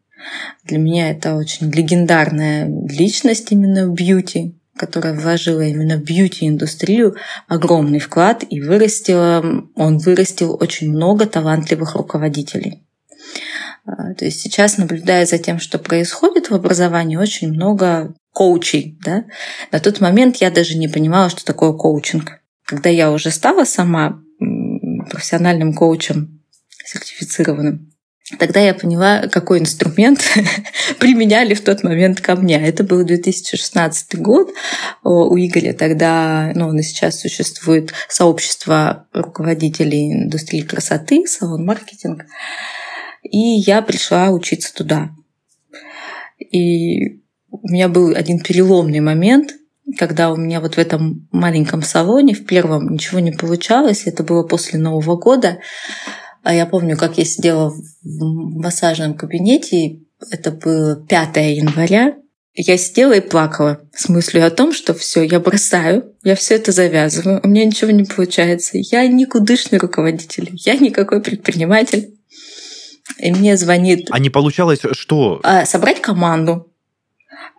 Для 0.66 0.78
меня 0.78 1.10
это 1.10 1.36
очень 1.36 1.72
легендарная 1.72 2.68
личность 2.90 3.50
именно 3.54 3.88
в 3.88 3.94
бьюти 3.94 4.57
которая 4.78 5.14
вложила 5.14 5.62
именно 5.62 5.98
в 5.98 6.04
бьюти-индустрию 6.04 7.16
огромный 7.48 8.00
вклад 8.00 8.44
и 8.50 8.62
вырастила, 8.62 9.44
он 9.76 9.98
вырастил 9.98 10.58
очень 10.60 10.92
много 10.92 11.26
талантливых 11.26 11.96
руководителей. 11.96 12.84
А, 13.86 14.14
то 14.14 14.26
есть 14.26 14.42
сейчас, 14.42 14.78
наблюдая 14.78 15.26
за 15.26 15.38
тем, 15.38 15.60
что 15.60 15.80
происходит 15.80 16.50
в 16.50 16.56
образовании, 16.56 17.16
очень 17.16 17.50
много 17.50 18.14
коучей. 18.34 19.00
Да? 19.04 19.26
На 19.72 19.80
тот 19.80 20.02
момент 20.02 20.38
я 20.38 20.52
даже 20.52 20.78
не 20.78 20.88
понимала, 20.88 21.30
что 21.30 21.44
такое 21.46 21.74
коучинг. 21.74 22.40
Когда 22.66 22.90
я 22.90 23.12
уже 23.12 23.32
стала 23.32 23.64
сама 23.64 24.22
профессиональным 25.10 25.74
коучем 25.74 26.44
сертифицированным, 26.86 27.92
Тогда 28.40 28.60
я 28.60 28.74
поняла, 28.74 29.28
какой 29.28 29.60
инструмент 29.60 30.20
применяли 31.00 31.54
в 31.54 31.62
тот 31.62 31.84
момент 31.84 32.20
ко 32.20 32.36
мне. 32.36 32.62
Это 32.62 32.84
был 32.84 33.06
2016 33.06 34.20
год. 34.20 34.50
У 35.02 35.38
Игоря 35.38 35.72
тогда, 35.72 36.52
ну, 36.54 36.68
он 36.68 36.80
и 36.80 36.84
сейчас 36.84 37.22
существует 37.22 37.94
сообщество 38.10 39.08
руководителей 39.14 40.12
индустрии 40.12 40.62
красоты, 40.62 41.26
салон 41.26 41.66
маркетинг. 41.66 42.26
И 43.24 43.38
я 43.38 43.82
пришла 43.82 44.30
учиться 44.32 44.74
туда. 44.74 45.12
И 46.38 47.22
у 47.50 47.70
меня 47.70 47.88
был 47.88 48.14
один 48.14 48.42
переломный 48.42 49.00
момент, 49.00 49.54
когда 49.98 50.32
у 50.32 50.36
меня 50.36 50.60
вот 50.60 50.76
в 50.76 50.78
этом 50.78 51.30
маленьком 51.32 51.82
салоне, 51.82 52.34
в 52.34 52.46
первом, 52.46 52.90
ничего 52.90 53.20
не 53.20 53.32
получалось. 53.32 54.04
Это 54.06 54.24
было 54.24 54.44
после 54.44 54.80
Нового 54.80 55.16
года. 55.16 55.60
А 56.48 56.54
я 56.54 56.66
помню, 56.66 56.96
как 56.96 57.18
я 57.18 57.26
сидела 57.26 57.76
в 58.04 58.24
массажном 58.24 59.16
кабинете, 59.16 60.00
это 60.32 60.52
было 60.52 60.96
5 60.96 61.36
января, 61.36 62.16
я 62.54 62.78
сидела 62.78 63.12
и 63.12 63.20
плакала 63.20 63.82
с 63.94 64.08
мыслью 64.08 64.48
о 64.48 64.50
том, 64.50 64.72
что 64.72 64.94
все, 64.94 65.24
я 65.24 65.42
бросаю, 65.42 66.16
я 66.24 66.36
все 66.36 66.56
это 66.56 66.72
завязываю, 66.72 67.42
у 67.44 67.50
меня 67.50 67.66
ничего 67.66 67.92
не 67.92 68.06
получается. 68.06 68.78
Я 68.78 69.06
никудышный 69.10 69.78
руководитель, 69.78 70.52
я 70.54 70.78
никакой 70.78 71.22
предприниматель. 71.22 72.18
И 73.20 73.30
мне 73.34 73.58
звонит... 73.58 74.08
А 74.12 74.18
не 74.18 74.30
получалось 74.30 74.80
что? 74.94 75.42
А, 75.44 75.66
собрать 75.66 76.00
команду, 76.00 76.72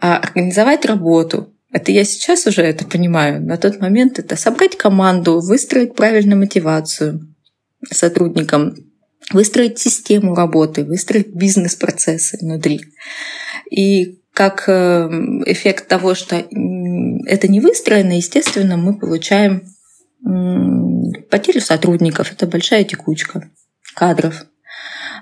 а, 0.01 0.17
организовать 0.17 0.87
работу. 0.87 1.53
Это 1.71 1.93
я 1.93 2.05
сейчас 2.05 2.47
уже 2.47 2.63
это 2.63 2.87
понимаю. 2.87 3.43
На 3.43 3.59
тот 3.59 3.81
момент 3.81 4.19
это 4.19 4.37
собрать 4.37 4.79
команду, 4.79 5.41
выстроить 5.41 5.95
правильную 5.95 6.39
мотивацию, 6.39 7.29
сотрудникам 7.91 8.75
выстроить 9.33 9.79
систему 9.79 10.35
работы, 10.35 10.85
выстроить 10.85 11.35
бизнес-процессы 11.35 12.39
внутри. 12.41 12.81
И 13.71 14.21
как 14.33 14.69
э, 14.69 15.09
эффект 15.47 15.89
того, 15.89 16.15
что 16.15 16.37
это 16.37 17.49
не 17.49 17.61
выстроено, 17.61 18.13
естественно, 18.13 18.77
мы 18.77 18.99
получаем 18.99 19.63
потерю 21.31 21.61
сотрудников. 21.61 22.33
Это 22.33 22.47
большая 22.47 22.85
текучка 22.85 23.51
кадров. 23.95 24.47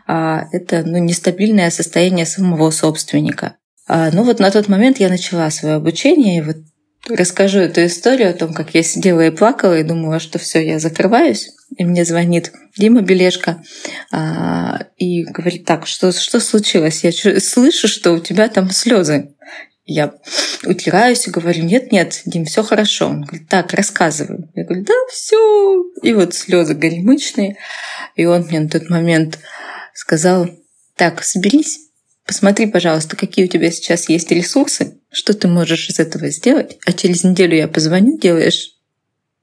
А 0.06 0.44
это 0.52 0.82
ну, 0.84 0.98
нестабильное 0.98 1.70
состояние 1.70 2.26
самого 2.26 2.70
собственника. 2.70 3.56
А, 3.88 4.10
ну 4.12 4.22
вот 4.22 4.38
на 4.38 4.50
тот 4.50 4.68
момент 4.68 4.98
я 4.98 5.08
начала 5.08 5.50
свое 5.50 5.76
обучение, 5.76 6.38
и 6.38 6.42
вот 6.42 6.56
расскажу 7.08 7.58
эту 7.58 7.84
историю 7.86 8.30
о 8.30 8.34
том, 8.34 8.52
как 8.52 8.74
я 8.74 8.82
сидела 8.82 9.26
и 9.26 9.30
плакала, 9.30 9.78
и 9.78 9.84
думала, 9.84 10.20
что 10.20 10.38
все, 10.38 10.64
я 10.64 10.78
закрываюсь. 10.78 11.50
И 11.76 11.84
мне 11.84 12.04
звонит 12.04 12.52
Дима 12.76 13.02
Белешко 13.02 13.62
а, 14.12 14.86
и 14.96 15.24
говорит, 15.24 15.64
так, 15.64 15.86
что, 15.86 16.12
что 16.12 16.40
случилось? 16.40 17.02
Я 17.04 17.12
слышу, 17.40 17.88
что 17.88 18.12
у 18.12 18.20
тебя 18.20 18.48
там 18.48 18.70
слезы. 18.70 19.34
Я 19.84 20.14
утираюсь 20.64 21.26
и 21.26 21.30
говорю, 21.30 21.64
нет, 21.64 21.92
нет, 21.92 22.22
Дим, 22.24 22.44
все 22.44 22.62
хорошо. 22.62 23.08
Он 23.08 23.22
говорит, 23.22 23.48
так, 23.48 23.72
рассказывай. 23.72 24.48
Я 24.54 24.64
говорю, 24.64 24.84
да, 24.84 24.94
все. 25.10 25.84
И 26.02 26.12
вот 26.12 26.34
слезы 26.34 26.74
горемычные. 26.74 27.56
И 28.16 28.24
он 28.24 28.42
мне 28.42 28.60
на 28.60 28.68
тот 28.68 28.88
момент 28.88 29.38
сказал, 29.94 30.48
так, 30.96 31.22
соберись, 31.22 31.78
посмотри, 32.26 32.66
пожалуйста, 32.66 33.16
какие 33.16 33.44
у 33.44 33.48
тебя 33.48 33.70
сейчас 33.70 34.08
есть 34.08 34.30
ресурсы, 34.30 34.98
что 35.10 35.34
ты 35.34 35.46
можешь 35.46 35.88
из 35.88 36.00
этого 36.00 36.30
сделать, 36.30 36.78
а 36.86 36.92
через 36.92 37.22
неделю 37.22 37.56
я 37.56 37.68
позвоню, 37.68 38.18
делаешь 38.18 38.72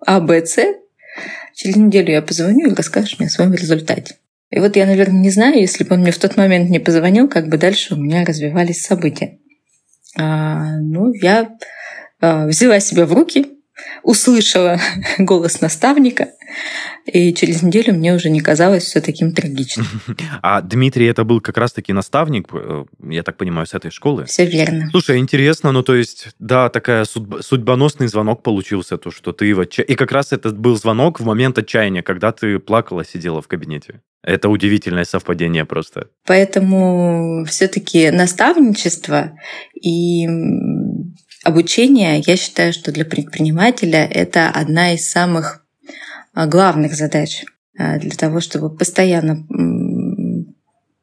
А, 0.06 0.20
Б, 0.20 0.46
С, 0.46 0.58
через 1.54 1.76
неделю 1.76 2.12
я 2.12 2.22
позвоню 2.22 2.72
и 2.72 2.76
расскажешь 2.76 3.20
мне 3.20 3.28
о 3.28 3.32
своем 3.32 3.54
результате. 3.54 4.16
И 4.50 4.60
вот 4.60 4.76
я, 4.76 4.86
наверное, 4.86 5.20
не 5.20 5.32
знаю, 5.32 5.60
если 5.60 5.84
бы 5.84 5.96
он 5.96 6.02
мне 6.02 6.12
в 6.12 6.20
тот 6.20 6.38
момент 6.38 6.70
не 6.70 6.80
позвонил, 6.80 7.28
как 7.28 7.48
бы 7.48 7.58
дальше 7.58 7.96
у 7.96 7.98
меня 7.98 8.24
развивались 8.24 8.86
события. 8.86 9.40
А, 10.16 10.78
ну, 10.80 11.12
я 11.14 11.50
а, 12.22 12.46
взяла 12.46 12.80
себя 12.80 13.06
в 13.06 13.14
руки, 13.14 13.48
услышала 14.04 14.80
голос 15.18 15.62
наставника, 15.62 16.30
и 17.06 17.34
через 17.34 17.62
неделю 17.62 17.94
мне 17.94 18.14
уже 18.14 18.30
не 18.30 18.42
казалось 18.42 18.84
все 18.84 19.02
таким 19.02 19.34
трагичным. 19.34 19.86
А 20.42 20.62
Дмитрий 20.62 21.08
это 21.08 21.24
был 21.24 21.42
как 21.42 21.58
раз-таки 21.58 21.94
наставник, 21.94 22.48
э, 22.54 22.86
я 23.10 23.24
так 23.24 23.38
понимаю, 23.38 23.66
с 23.66 23.74
этой 23.74 23.92
школы? 23.92 24.26
Все 24.26 24.46
верно. 24.46 24.90
Слушай, 24.92 25.20
интересно, 25.20 25.72
ну 25.72 25.84
то 25.84 25.96
есть, 25.96 26.30
да, 26.40 26.70
такая 26.70 27.06
судьбоносный 27.06 28.08
звонок 28.08 28.44
получился, 28.44 28.98
то, 28.98 29.12
что 29.12 29.32
ты 29.32 29.54
в 29.54 29.60
отча... 29.60 29.82
И 29.82 29.96
как 29.96 30.12
раз 30.12 30.32
это 30.32 30.50
был 30.52 30.76
звонок 30.76 31.20
в 31.20 31.26
момент 31.26 31.58
отчаяния, 31.58 32.04
когда 32.04 32.32
ты 32.32 32.60
плакала, 32.60 33.06
сидела 33.06 33.42
в 33.42 33.48
кабинете. 33.48 34.02
Это 34.24 34.48
удивительное 34.50 35.04
совпадение 35.04 35.66
просто. 35.66 36.08
Поэтому 36.26 37.46
все-таки 37.46 38.10
наставничество 38.10 39.38
и 39.82 40.26
обучение, 41.44 42.24
я 42.26 42.38
считаю, 42.38 42.74
что 42.74 42.92
для 42.92 43.06
предпринимателя 43.06 44.06
это 44.06 44.50
одна 44.50 44.94
из 44.94 45.10
самых 45.10 45.63
главных 46.36 46.96
задач 46.96 47.46
а, 47.78 47.98
для 47.98 48.12
того, 48.12 48.40
чтобы 48.40 48.76
постоянно 48.76 49.46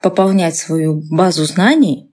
пополнять 0.01 0.57
свою 0.57 1.03
базу 1.11 1.45
знаний 1.45 2.11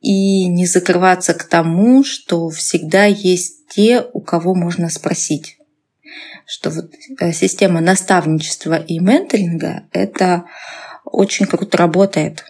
и 0.00 0.46
не 0.46 0.66
закрываться 0.66 1.34
к 1.34 1.44
тому, 1.44 2.04
что 2.04 2.48
всегда 2.50 3.06
есть 3.06 3.66
те, 3.68 4.02
у 4.12 4.20
кого 4.20 4.54
можно 4.54 4.88
спросить. 4.90 5.58
Что 6.46 6.70
вот 6.70 6.92
э, 7.20 7.32
система 7.32 7.80
наставничества 7.80 8.76
и 8.76 8.98
менторинга— 8.98 9.84
это 9.92 10.44
очень 11.04 11.46
круто 11.46 11.76
работает 11.76 12.44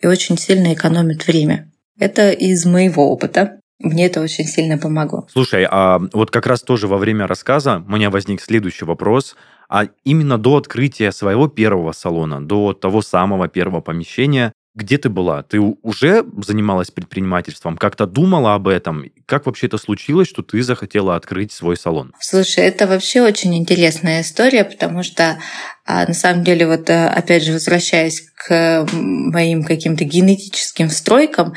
и 0.00 0.06
очень 0.06 0.38
сильно 0.38 0.72
экономит 0.72 1.26
время. 1.26 1.70
Это 1.98 2.30
из 2.30 2.64
моего 2.64 3.10
опыта. 3.10 3.59
Мне 3.80 4.06
это 4.06 4.20
очень 4.20 4.44
сильно 4.44 4.76
помогло. 4.76 5.26
Слушай, 5.30 5.66
а 5.68 6.00
вот 6.12 6.30
как 6.30 6.46
раз 6.46 6.62
тоже 6.62 6.86
во 6.86 6.98
время 6.98 7.26
рассказа 7.26 7.82
у 7.86 7.92
меня 7.92 8.10
возник 8.10 8.42
следующий 8.42 8.84
вопрос. 8.84 9.36
А 9.70 9.84
именно 10.04 10.36
до 10.36 10.56
открытия 10.56 11.12
своего 11.12 11.48
первого 11.48 11.92
салона, 11.92 12.44
до 12.44 12.74
того 12.74 13.02
самого 13.02 13.48
первого 13.48 13.80
помещения, 13.80 14.52
где 14.74 14.98
ты 14.98 15.08
была? 15.08 15.42
Ты 15.42 15.58
уже 15.58 16.24
занималась 16.44 16.90
предпринимательством? 16.90 17.76
Как-то 17.76 18.06
думала 18.06 18.54
об 18.54 18.68
этом? 18.68 19.04
Как 19.26 19.46
вообще 19.46 19.66
это 19.66 19.78
случилось, 19.78 20.28
что 20.28 20.42
ты 20.42 20.62
захотела 20.62 21.16
открыть 21.16 21.52
свой 21.52 21.76
салон? 21.76 22.12
Слушай, 22.20 22.64
это 22.64 22.86
вообще 22.86 23.22
очень 23.22 23.56
интересная 23.56 24.20
история, 24.22 24.64
потому 24.64 25.02
что 25.02 25.38
а, 25.84 26.06
на 26.06 26.14
самом 26.14 26.44
деле, 26.44 26.68
вот 26.68 26.88
э, 26.88 27.06
опять 27.08 27.42
же, 27.42 27.52
возвращаясь 27.52 28.22
к 28.34 28.86
моим 28.92 29.64
каким-то 29.64 30.04
генетическим 30.04 30.88
стройкам, 30.88 31.54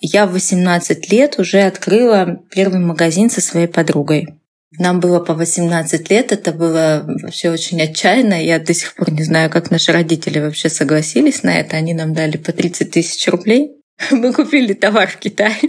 я 0.00 0.26
в 0.26 0.32
18 0.32 1.10
лет 1.10 1.38
уже 1.38 1.62
открыла 1.62 2.38
первый 2.50 2.78
магазин 2.78 3.28
со 3.28 3.40
своей 3.40 3.66
подругой. 3.66 4.41
Нам 4.78 5.00
было 5.00 5.20
по 5.20 5.34
18 5.34 6.10
лет, 6.10 6.32
это 6.32 6.52
было 6.52 7.04
вообще 7.22 7.50
очень 7.50 7.80
отчаянно. 7.80 8.42
Я 8.42 8.58
до 8.58 8.72
сих 8.74 8.94
пор 8.94 9.10
не 9.10 9.22
знаю, 9.22 9.50
как 9.50 9.70
наши 9.70 9.92
родители 9.92 10.38
вообще 10.38 10.68
согласились 10.68 11.42
на 11.42 11.58
это. 11.58 11.76
Они 11.76 11.94
нам 11.94 12.14
дали 12.14 12.36
по 12.36 12.52
30 12.52 12.90
тысяч 12.90 13.26
рублей. 13.28 13.72
Мы 14.10 14.32
купили 14.32 14.72
товар 14.72 15.08
в 15.08 15.16
Китае. 15.18 15.60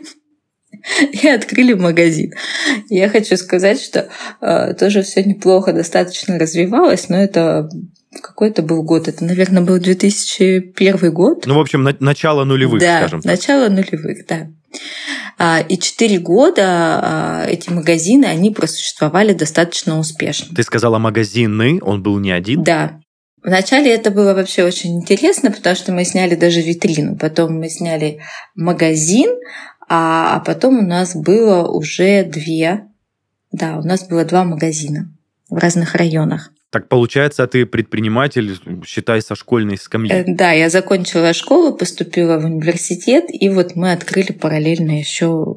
и 1.11 1.27
открыли 1.27 1.73
магазин. 1.73 2.33
Я 2.89 3.09
хочу 3.09 3.37
сказать, 3.37 3.81
что 3.81 4.09
э, 4.41 4.73
тоже 4.73 5.01
все 5.03 5.23
неплохо, 5.23 5.73
достаточно 5.73 6.37
развивалось, 6.37 7.09
но 7.09 7.17
это 7.17 7.69
какой-то 8.21 8.61
был 8.61 8.83
год, 8.83 9.07
это, 9.07 9.23
наверное, 9.23 9.63
был 9.63 9.79
2001 9.79 11.11
год. 11.11 11.45
Ну, 11.45 11.55
в 11.55 11.59
общем, 11.59 11.83
на- 11.83 11.95
начало 11.99 12.43
нулевых, 12.43 12.81
да, 12.81 12.99
скажем 12.99 13.21
так. 13.21 13.31
начало 13.31 13.69
нулевых, 13.69 14.25
да. 14.27 14.47
А, 15.37 15.59
и 15.59 15.77
четыре 15.77 16.19
года 16.19 16.63
а, 16.65 17.45
эти 17.47 17.69
магазины, 17.69 18.25
они 18.25 18.51
просуществовали 18.51 19.33
достаточно 19.33 19.99
успешно. 19.99 20.55
Ты 20.55 20.63
сказала 20.63 20.99
магазины, 20.99 21.79
он 21.81 22.01
был 22.03 22.19
не 22.19 22.31
один? 22.31 22.63
Да. 22.63 22.99
Вначале 23.43 23.93
это 23.93 24.09
было 24.09 24.33
вообще 24.33 24.63
очень 24.63 24.95
интересно, 24.95 25.51
потому 25.51 25.75
что 25.75 25.91
мы 25.91 26.05
сняли 26.05 26.35
даже 26.35 26.61
витрину, 26.61 27.17
потом 27.17 27.59
мы 27.59 27.69
сняли 27.69 28.21
магазин, 28.55 29.29
а, 29.89 30.37
а 30.37 30.39
потом 30.39 30.79
у 30.79 30.81
нас 30.81 31.13
было 31.13 31.67
уже 31.67 32.23
две, 32.23 32.85
да, 33.51 33.77
у 33.77 33.83
нас 33.83 34.07
было 34.07 34.23
два 34.23 34.45
магазина 34.45 35.11
в 35.49 35.57
разных 35.57 35.95
районах. 35.95 36.52
Так 36.73 36.89
получается, 36.89 37.45
ты 37.45 37.67
предприниматель, 37.67 38.57
считай, 38.83 39.21
со 39.21 39.35
школьной 39.35 39.77
скамьи. 39.77 40.11
Э, 40.11 40.23
Да, 40.25 40.53
я 40.53 40.71
закончила 40.71 41.31
школу, 41.33 41.77
поступила 41.77 42.39
в 42.39 42.45
университет, 42.45 43.25
и 43.29 43.47
вот 43.49 43.75
мы 43.75 43.91
открыли 43.91 44.31
параллельно 44.31 44.97
еще 44.97 45.55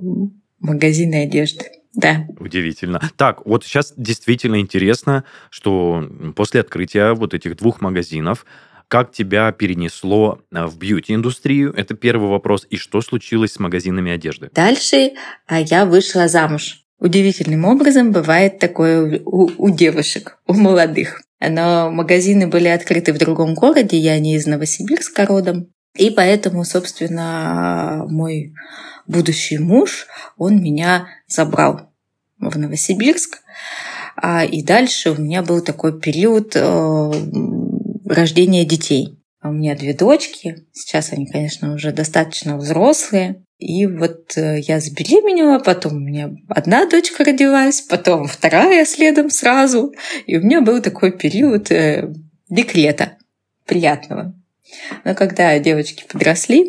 магазины 0.61 1.23
одежды. 1.23 1.65
Да. 1.95 2.27
Удивительно. 2.39 3.01
Так, 3.17 3.47
вот 3.47 3.65
сейчас 3.65 3.95
действительно 3.97 4.61
интересно, 4.61 5.25
что 5.49 6.07
после 6.37 6.61
открытия 6.61 7.15
вот 7.15 7.33
этих 7.33 7.57
двух 7.57 7.81
магазинов, 7.81 8.45
как 8.87 9.11
тебя 9.11 9.51
перенесло 9.53 10.41
а, 10.53 10.67
в 10.67 10.77
бьюти-индустрию? 10.77 11.73
Это 11.75 11.95
первый 11.95 12.29
вопрос. 12.29 12.67
И 12.69 12.77
что 12.77 13.01
случилось 13.01 13.55
с 13.55 13.59
магазинами 13.59 14.13
одежды? 14.13 14.51
Дальше 14.53 15.13
а, 15.47 15.61
я 15.61 15.87
вышла 15.87 16.29
замуж. 16.29 16.86
Удивительным 16.99 17.65
образом 17.65 18.11
бывает 18.11 18.59
такое 18.59 19.21
у, 19.25 19.51
у 19.59 19.71
девушек, 19.71 20.39
у 20.47 20.55
молодых. 20.55 21.23
Но 21.41 21.91
магазины 21.91 22.47
были 22.47 22.69
открыты 22.69 23.13
в 23.13 23.19
другом 23.19 23.55
городе, 23.55 23.99
я 23.99 24.19
не 24.19 24.37
из 24.37 24.47
Новосибирска 24.47 25.27
родом. 25.27 25.69
И 25.95 26.11
поэтому, 26.11 26.65
собственно, 26.65 28.05
мой 28.09 28.55
будущий 29.07 29.59
муж, 29.59 30.07
он 30.37 30.63
меня 30.63 31.09
забрал 31.27 31.93
в 32.39 32.59
Новосибирск. 32.59 33.43
А, 34.17 34.45
и 34.45 34.63
дальше 34.63 35.11
у 35.11 35.21
меня 35.21 35.43
был 35.43 35.61
такой 35.61 35.99
период 35.99 36.57
э, 36.57 37.13
рождения 38.07 38.65
детей. 38.65 39.19
У 39.43 39.53
меня 39.53 39.77
две 39.77 39.95
дочки. 39.95 40.67
Сейчас 40.73 41.13
они, 41.13 41.27
конечно, 41.27 41.75
уже 41.75 41.93
достаточно 41.93 42.57
взрослые. 42.57 43.45
И 43.59 43.87
вот 43.87 44.37
э, 44.37 44.61
я 44.61 44.81
забеременела, 44.81 45.59
потом 45.59 45.97
у 45.97 46.01
меня 46.01 46.31
одна 46.49 46.87
дочка 46.87 47.25
родилась, 47.25 47.81
потом 47.81 48.27
вторая 48.27 48.85
следом 48.85 49.31
сразу. 49.31 49.95
И 50.27 50.37
у 50.37 50.43
меня 50.43 50.61
был 50.61 50.83
такой 50.83 51.13
период 51.13 51.71
э, 51.71 52.13
декрета 52.51 53.17
приятного. 53.65 54.35
Но 55.05 55.15
когда 55.15 55.59
девочки 55.59 56.05
подросли, 56.07 56.69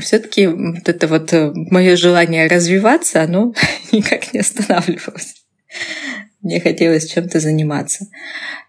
все-таки 0.00 0.48
вот 0.48 0.88
это 0.88 1.06
вот 1.06 1.32
мое 1.54 1.96
желание 1.96 2.48
развиваться, 2.48 3.22
оно 3.22 3.54
никак 3.92 4.32
не 4.32 4.40
останавливалось. 4.40 5.34
Мне 6.40 6.60
хотелось 6.60 7.10
чем-то 7.10 7.40
заниматься. 7.40 8.06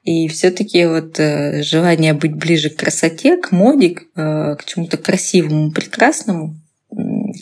И 0.03 0.27
все-таки 0.27 0.85
вот 0.85 1.19
э, 1.19 1.61
желание 1.61 2.13
быть 2.13 2.35
ближе 2.35 2.69
к 2.69 2.77
красоте, 2.77 3.37
к 3.37 3.51
моде, 3.51 3.95
э, 4.15 4.55
к 4.55 4.65
чему-то 4.65 4.97
красивому, 4.97 5.71
прекрасному, 5.71 6.58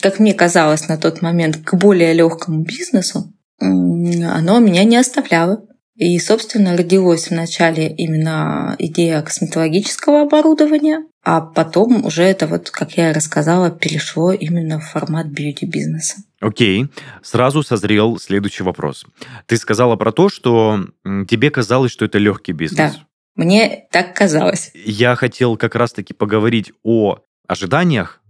как 0.02 0.20
мне 0.20 0.34
казалось 0.34 0.88
на 0.88 0.98
тот 0.98 1.22
момент, 1.22 1.58
к 1.58 1.74
более 1.76 2.14
легкому 2.14 2.64
бизнесу, 2.64 3.34
оно 3.60 4.60
меня 4.60 4.84
не 4.84 4.98
оставляло. 4.98 5.64
И, 5.96 6.20
собственно, 6.20 6.78
родилась 6.78 7.32
вначале 7.32 7.90
именно 7.90 8.76
идея 8.78 9.24
косметологического 9.24 10.22
оборудования, 10.22 11.04
а 11.24 11.42
потом 11.42 12.06
уже 12.06 12.22
это, 12.22 12.46
вот, 12.46 12.70
как 12.70 12.98
я 12.98 13.12
рассказала, 13.14 13.72
перешло 13.72 14.32
именно 14.32 14.80
в 14.80 14.84
формат 14.84 15.26
бьюти-бизнеса. 15.26 16.18
Окей, 16.40 16.86
сразу 17.24 17.64
созрел 17.64 18.20
следующий 18.20 18.62
вопрос. 18.62 19.08
Ты 19.48 19.58
сказала 19.58 19.96
про 19.96 20.12
то, 20.12 20.30
что 20.30 20.86
тебе 21.28 21.50
казалось, 21.50 21.92
что 21.92 22.06
это 22.06 22.20
легкий 22.20 22.52
бизнес. 22.52 22.94
Да, 22.94 22.94
мне 23.36 23.88
так 23.92 24.16
казалось. 24.16 24.72
Я 24.76 25.16
хотел 25.16 25.58
как 25.58 25.74
раз-таки 25.74 26.14
поговорить 26.14 26.72
о 26.84 27.18
ожиданиях 27.48 28.22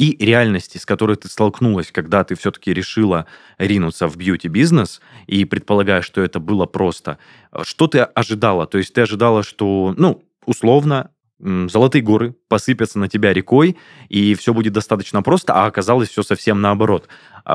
и 0.00 0.16
реальности, 0.24 0.78
с 0.78 0.86
которой 0.86 1.16
ты 1.16 1.28
столкнулась, 1.28 1.92
когда 1.92 2.24
ты 2.24 2.34
все-таки 2.34 2.72
решила 2.72 3.26
ринуться 3.58 4.08
в 4.08 4.16
бьюти-бизнес 4.16 5.02
и 5.26 5.44
предполагая, 5.44 6.00
что 6.00 6.22
это 6.22 6.40
было 6.40 6.64
просто. 6.64 7.18
Что 7.64 7.86
ты 7.86 7.98
ожидала? 7.98 8.66
То 8.66 8.78
есть 8.78 8.94
ты 8.94 9.02
ожидала, 9.02 9.42
что, 9.42 9.94
ну, 9.98 10.24
условно, 10.46 11.10
золотые 11.38 12.00
горы 12.00 12.34
посыпятся 12.48 12.98
на 12.98 13.08
тебя 13.08 13.34
рекой, 13.34 13.76
и 14.08 14.34
все 14.34 14.54
будет 14.54 14.72
достаточно 14.72 15.20
просто, 15.20 15.52
а 15.52 15.66
оказалось 15.66 16.08
все 16.08 16.22
совсем 16.22 16.62
наоборот. 16.62 17.08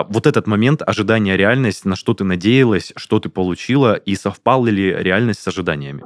Вот 0.09 0.27
этот 0.27 0.45
момент 0.45 0.83
ожидания 0.85 1.37
реальность, 1.37 1.83
на 1.85 1.95
что 1.95 2.13
ты 2.13 2.23
надеялась, 2.23 2.93
что 2.95 3.19
ты 3.19 3.29
получила, 3.29 3.95
и 3.95 4.15
совпала 4.15 4.67
ли 4.67 4.93
реальность 4.93 5.41
с 5.41 5.47
ожиданиями? 5.47 6.03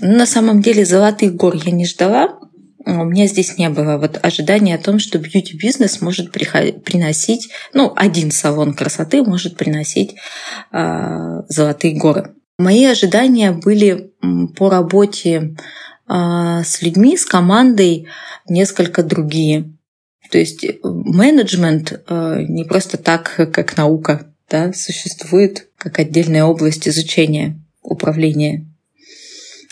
На 0.00 0.24
самом 0.24 0.62
деле 0.62 0.86
золотых 0.86 1.34
гор 1.34 1.56
я 1.56 1.72
не 1.72 1.86
ждала, 1.86 2.38
у 2.84 3.04
меня 3.04 3.26
здесь 3.26 3.58
не 3.58 3.68
было 3.70 3.98
вот 3.98 4.18
ожидания 4.22 4.74
о 4.74 4.82
том, 4.82 4.98
что 4.98 5.18
бьюти-бизнес 5.18 6.00
может 6.00 6.30
приносить, 6.32 7.48
ну, 7.72 7.92
один 7.96 8.30
салон 8.30 8.74
красоты 8.74 9.22
может 9.22 9.56
приносить 9.56 10.14
э, 10.72 11.42
золотые 11.48 11.96
горы. 11.98 12.34
Мои 12.58 12.84
ожидания 12.84 13.52
были 13.52 14.12
по 14.56 14.70
работе 14.70 15.56
э, 16.08 16.62
с 16.64 16.82
людьми, 16.82 17.16
с 17.16 17.24
командой 17.24 18.08
несколько 18.48 19.02
другие. 19.02 19.74
То 20.30 20.38
есть 20.38 20.64
менеджмент 20.82 22.00
э, 22.08 22.42
не 22.48 22.64
просто 22.64 22.96
так, 22.96 23.34
как 23.52 23.76
наука, 23.76 24.32
да, 24.48 24.72
существует 24.72 25.68
как 25.78 25.98
отдельная 25.98 26.44
область 26.44 26.86
изучения 26.88 27.60
управления. 27.82 28.66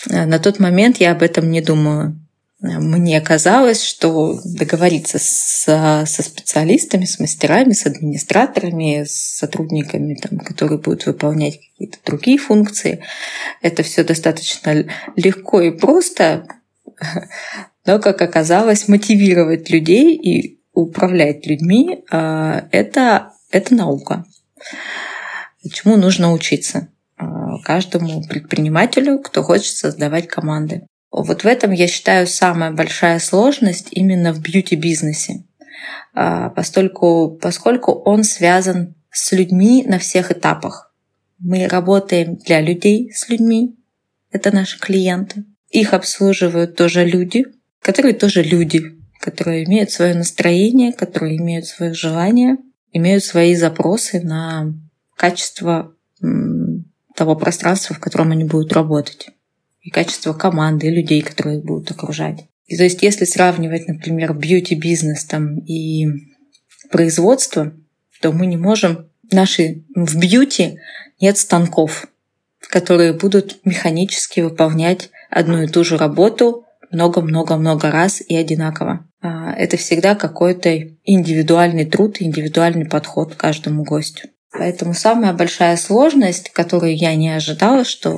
На 0.09 0.39
тот 0.39 0.59
момент 0.61 0.99
я 0.99 1.13
об 1.13 1.23
этом 1.23 1.51
не 1.51 1.61
думала 1.61 2.17
мне 2.61 3.21
казалось, 3.21 3.83
что 3.85 4.41
договориться 4.45 5.19
со, 5.21 6.05
со 6.07 6.23
специалистами, 6.23 7.05
с 7.05 7.19
мастерами, 7.21 7.73
с 7.73 7.85
администраторами, 7.85 9.05
с 9.05 9.37
сотрудниками, 9.37 10.15
там, 10.15 10.39
которые 10.39 10.79
будут 10.79 11.05
выполнять 11.05 11.61
какие-то 11.61 11.99
другие 12.05 12.39
функции, 12.39 13.05
это 13.61 13.83
все 13.83 14.05
достаточно 14.05 14.87
легко 15.17 15.61
и 15.61 15.71
просто, 15.71 16.47
но, 17.87 17.99
как 17.99 18.23
оказалось, 18.23 18.89
мотивировать 18.89 19.69
людей 19.69 20.15
и 20.17 20.61
управлять 20.73 21.47
людьми 21.47 22.05
а, 22.11 22.69
это, 22.73 23.33
это 23.51 23.75
наука. 23.75 24.25
Чему 25.71 25.97
нужно 25.97 26.33
учиться 26.33 26.89
а, 27.19 27.59
каждому 27.63 28.23
предпринимателю, 28.23 29.19
кто 29.19 29.43
хочет 29.43 29.75
создавать 29.75 30.27
команды. 30.27 30.87
Вот 31.17 31.45
в 31.45 31.47
этом, 31.47 31.73
я 31.73 31.87
считаю, 31.89 32.27
самая 32.27 32.73
большая 32.73 33.19
сложность 33.21 33.89
именно 33.91 34.35
в 34.35 34.41
бьюти-бизнесе, 34.43 35.45
а, 36.13 36.51
поскольку, 36.51 37.39
поскольку 37.41 37.93
он 37.93 38.23
связан 38.23 38.95
с 39.11 39.33
людьми 39.33 39.83
на 39.87 39.99
всех 39.99 40.31
этапах. 40.31 40.95
Мы 41.39 41.69
работаем 41.69 42.37
для 42.37 42.61
людей 42.61 43.11
с 43.15 43.31
людьми, 43.31 43.77
это 44.31 44.55
наши 44.55 44.79
клиенты. 44.79 45.45
Их 45.71 45.95
обслуживают 45.95 46.77
тоже 46.77 47.07
люди, 47.07 47.47
которые 47.81 48.15
тоже 48.15 48.43
люди, 48.43 48.83
которые 49.19 49.65
имеют 49.65 49.91
свое 49.91 50.15
настроение, 50.15 50.93
которые 50.93 51.39
имеют 51.39 51.65
свои 51.65 51.93
желания, 51.93 52.59
имеют 52.93 53.25
свои 53.25 53.55
запросы 53.55 54.21
на 54.21 54.75
качество 55.17 55.95
того 57.15 57.37
пространства, 57.37 57.97
в 57.97 58.01
котором 58.01 58.33
они 58.33 58.45
будут 58.45 58.75
работать 58.75 59.31
и 59.87 59.91
качество 59.91 60.33
команды, 60.33 60.89
и 60.89 60.91
людей, 60.91 61.23
которые 61.23 61.59
их 61.59 61.65
будут 61.65 61.93
окружать. 61.93 62.47
И 62.67 62.77
то 62.77 62.83
есть, 62.83 63.03
если 63.03 63.25
сравнивать, 63.25 63.87
например, 63.87 64.35
бьюти-бизнес 64.35 65.25
там 65.25 65.61
и 65.61 66.09
производство, 66.91 67.73
то 68.21 68.33
мы 68.33 68.47
не 68.47 68.57
можем... 68.57 69.09
Наши 69.33 69.85
в 69.95 70.17
бьюти 70.19 70.79
нет 71.21 71.37
станков, 71.37 72.07
которые 72.61 73.13
будут 73.13 73.59
механически 73.65 74.41
выполнять 74.41 75.11
одну 75.31 75.63
и 75.63 75.67
ту 75.67 75.83
же 75.83 75.99
работу 75.99 76.65
много-много-много 76.93 77.91
раз 77.91 78.21
и 78.21 78.37
одинаково. 78.37 79.09
А, 79.21 79.53
это 79.53 79.77
всегда 79.77 80.15
какой-то 80.15 80.79
индивидуальный 81.05 81.87
труд, 81.87 82.17
индивидуальный 82.21 82.87
подход 82.87 83.35
к 83.35 83.39
каждому 83.39 83.83
гостю. 83.83 84.29
Поэтому 84.53 84.95
самая 84.95 85.33
большая 85.33 85.77
сложность, 85.77 86.51
которую 86.51 86.97
я 86.97 87.15
не 87.17 87.31
ожидала, 87.31 87.85
что 87.85 88.17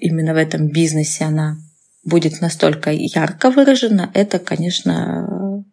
именно 0.00 0.34
в 0.34 0.36
этом 0.36 0.68
бизнесе 0.68 1.24
она 1.24 1.58
будет 2.04 2.40
настолько 2.40 2.90
ярко 2.90 3.50
выражена, 3.50 4.10
это, 4.14 4.38
конечно, 4.38 5.64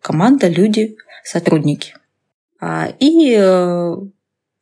команда, 0.00 0.48
люди, 0.48 0.96
сотрудники. 1.24 1.94
А, 2.60 2.92
и 2.98 3.36
э, 3.38 3.96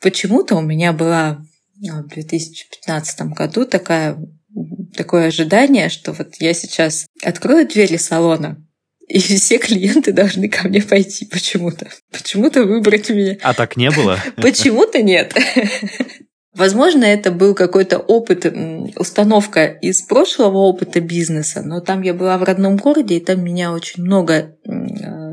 почему-то 0.01 0.57
у 0.57 0.61
меня 0.61 0.93
была 0.93 1.43
в 1.77 2.09
2015 2.09 3.21
году 3.33 3.65
такая, 3.65 4.19
такое 4.95 5.29
ожидание, 5.29 5.89
что 5.89 6.13
вот 6.13 6.37
я 6.39 6.53
сейчас 6.53 7.07
открою 7.23 7.67
двери 7.67 7.97
салона, 7.97 8.63
и 9.09 9.21
все 9.21 9.59
клиенты 9.59 10.13
должны 10.13 10.49
ко 10.49 10.69
мне 10.69 10.83
пойти 10.83 11.27
почему-то. 11.27 11.89
Почему-то 12.11 12.65
выбрать 12.65 13.09
меня. 13.09 13.37
А 13.43 13.55
так 13.55 13.77
не 13.77 13.91
было? 13.91 14.19
Почему-то 14.37 15.01
нет. 15.03 15.35
Возможно, 16.57 17.05
это 17.05 17.31
был 17.31 17.55
какой-то 17.55 17.99
опыт, 17.99 18.47
установка 18.97 19.67
из 19.67 20.01
прошлого 20.01 20.57
опыта 20.59 21.01
бизнеса, 21.01 21.63
но 21.63 21.81
там 21.81 22.01
я 22.01 22.15
была 22.15 22.39
в 22.39 22.45
родном 22.45 22.77
городе, 22.79 23.19
и 23.19 23.25
там 23.25 23.45
меня 23.45 23.73
очень 23.73 24.03
много, 24.03 24.57
а, 24.67 24.71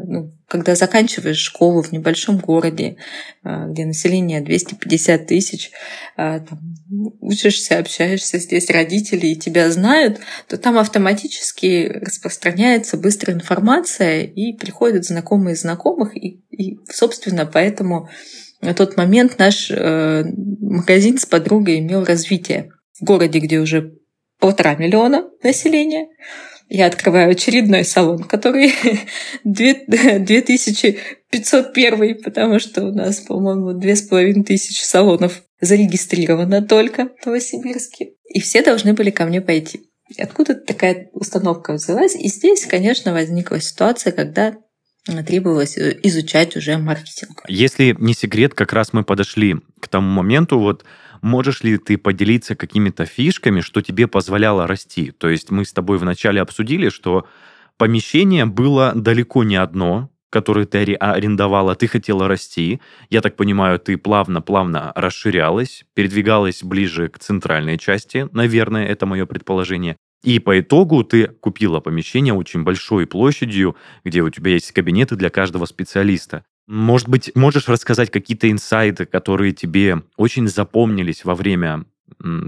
ну, 0.06 0.34
когда 0.50 0.76
заканчиваешь 0.76 1.38
школу 1.38 1.82
в 1.82 1.94
небольшом 1.94 2.40
городе, 2.40 2.98
а, 3.42 3.68
где 3.68 3.86
население 3.86 4.42
250 4.42 5.26
тысяч, 5.26 5.72
а, 6.18 6.40
там, 6.42 6.60
учишься, 7.22 7.80
общаешься 7.80 8.38
здесь, 8.38 8.70
родители 8.70 9.28
и 9.28 9.40
тебя 9.40 9.72
знают, 9.72 10.20
то 10.50 10.58
там 10.58 10.78
автоматически 10.78 12.02
распространяется 12.02 12.98
быстрая 12.98 13.38
информация, 13.38 14.24
и 14.24 14.52
приходят 14.52 15.06
знакомые 15.06 15.56
знакомых, 15.56 16.18
и, 16.18 16.42
и 16.52 16.80
собственно, 16.92 17.46
поэтому 17.46 18.10
на 18.63 18.73
тот 18.73 18.97
момент 18.97 19.38
наш 19.38 19.69
э, 19.69 20.23
магазин 20.60 21.17
с 21.17 21.26
подругой 21.26 21.80
имел 21.80 22.04
развитие 22.04 22.71
в 22.99 23.04
городе, 23.04 23.39
где 23.39 23.60
уже 23.60 23.93
полтора 24.39 24.76
миллиона 24.76 25.30
населения. 25.43 26.08
Я 26.69 26.88
открываю 26.88 27.32
очередной 27.32 27.84
салон, 27.84 28.23
который 28.23 28.73
2501, 29.43 32.21
потому 32.23 32.60
что 32.60 32.86
у 32.86 32.93
нас, 32.93 33.19
по-моему, 33.19 33.73
2500 33.73 34.78
салонов 34.78 35.43
зарегистрировано 35.62 36.62
только 36.62 37.10
в 37.21 37.26
Новосибирске. 37.26 38.13
И 38.26 38.39
все 38.39 38.63
должны 38.63 38.93
были 38.93 39.10
ко 39.12 39.26
мне 39.26 39.41
пойти. 39.41 39.82
Откуда 40.17 40.56
такая 40.56 41.10
установка 41.13 41.73
взялась? 41.73 42.15
И 42.15 42.28
здесь, 42.28 42.65
конечно, 42.65 43.13
возникла 43.13 43.62
ситуация, 43.62 44.12
когда 44.12 44.58
требовалось 45.06 45.78
э, 45.78 46.00
изучать 46.04 46.56
уже 46.56 46.78
маркетинг. 46.78 47.44
Если 47.48 47.96
не 48.00 48.13
секрет, 48.13 48.54
как 48.54 48.74
раз 48.74 48.94
мы 48.94 49.04
подошли 49.04 49.58
к 49.80 49.88
тому 49.88 50.10
моменту, 50.10 50.60
вот 50.60 50.86
можешь 51.22 51.63
ли 51.63 51.78
ты 51.78 51.98
поделиться 51.98 52.56
какими-то 52.56 53.06
фишками, 53.06 53.62
что 53.62 53.82
тебе 53.82 54.08
позволяло 54.08 54.68
расти? 54.68 55.12
То 55.12 55.30
есть 55.30 55.52
мы 55.52 55.66
с 55.66 55.74
тобой 55.74 55.98
вначале 55.98 56.42
обсудили, 56.42 56.89
что 56.89 57.28
помещение 57.78 58.46
было 58.46 58.94
далеко 58.96 59.44
не 59.44 59.56
одно, 59.56 60.10
которое 60.30 60.66
ты 60.66 60.96
арендовала, 60.96 61.76
ты 61.76 61.88
хотела 61.88 62.28
расти. 62.28 62.82
Я 63.12 63.22
так 63.22 63.36
понимаю, 63.36 63.80
ты 63.80 63.98
плавно-плавно 63.98 64.92
расширялась, 64.96 65.86
передвигалась 65.94 66.63
ближе 66.63 67.10
к 67.10 67.20
центральной 67.20 67.78
части, 67.78 68.28
наверное, 68.32 68.88
это 68.88 69.06
мое 69.06 69.26
предположение. 69.28 69.96
И 70.24 70.40
по 70.40 70.58
итогу 70.60 71.04
ты 71.04 71.28
купила 71.28 71.82
помещение 71.82 72.34
очень 72.34 72.64
большой 72.64 73.06
площадью, 73.06 73.76
где 74.06 74.22
у 74.22 74.30
тебя 74.30 74.52
есть 74.52 74.72
кабинеты 74.72 75.18
для 75.18 75.30
каждого 75.30 75.66
специалиста. 75.66 76.46
Может 76.66 77.10
быть, 77.10 77.36
можешь 77.36 77.68
рассказать 77.68 78.10
какие-то 78.10 78.50
инсайты, 78.50 79.06
которые 79.06 79.52
тебе 79.52 80.02
очень 80.16 80.48
запомнились 80.48 81.26
во 81.26 81.36
время 81.36 81.84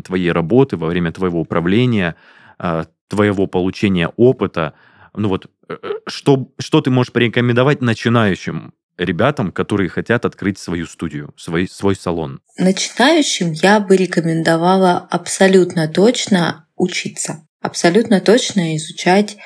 твоей 0.05 0.31
работы, 0.31 0.77
во 0.77 0.87
время 0.87 1.11
твоего 1.11 1.41
управления, 1.41 2.15
а, 2.57 2.85
твоего 3.09 3.45
получения 3.45 4.07
опыта? 4.15 4.73
Ну 5.13 5.27
вот, 5.27 5.47
э, 5.67 5.77
э, 5.81 5.93
что, 6.07 6.53
что 6.59 6.79
ты 6.79 6.91
можешь 6.91 7.11
порекомендовать 7.11 7.81
начинающим 7.81 8.73
ребятам, 8.97 9.51
которые 9.51 9.89
хотят 9.89 10.23
открыть 10.23 10.59
свою 10.59 10.85
студию, 10.85 11.33
свой, 11.35 11.67
свой 11.67 11.97
салон? 11.97 12.39
Начинающим 12.57 13.51
я 13.51 13.81
бы 13.81 13.97
рекомендовала 13.97 14.97
абсолютно 14.97 15.89
точно 15.89 16.67
учиться 16.77 17.45
абсолютно 17.65 18.21
точно 18.21 18.75
изучать 18.77 19.37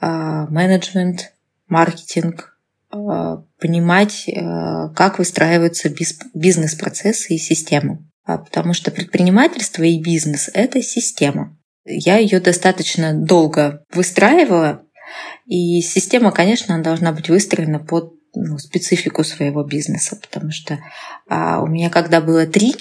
а, 0.00 0.46
менеджмент, 0.46 1.32
маркетинг, 1.68 2.58
а, 2.90 3.42
понимать, 3.60 4.28
а, 4.28 4.88
как 4.90 5.18
выстраиваются 5.18 5.88
бизнес-процессы 6.34 7.34
и 7.34 7.38
системы. 7.38 8.04
Потому 8.24 8.72
что 8.72 8.90
предпринимательство 8.90 9.84
и 9.84 10.02
бизнес– 10.02 10.50
это 10.54 10.82
система. 10.82 11.56
Я 11.84 12.16
ее 12.18 12.40
достаточно 12.40 13.14
долго 13.14 13.84
выстраивала, 13.92 14.82
и 15.46 15.80
система, 15.80 16.32
конечно, 16.32 16.82
должна 16.82 17.12
быть 17.12 17.28
выстроена 17.28 17.78
под 17.78 18.14
ну, 18.34 18.58
специфику 18.58 19.24
своего 19.24 19.62
бизнеса, 19.62 20.18
потому 20.20 20.50
что 20.50 20.78
а, 21.28 21.62
у 21.62 21.66
меня 21.66 21.88
когда 21.88 22.20
было 22.20 22.46
три 22.46 22.74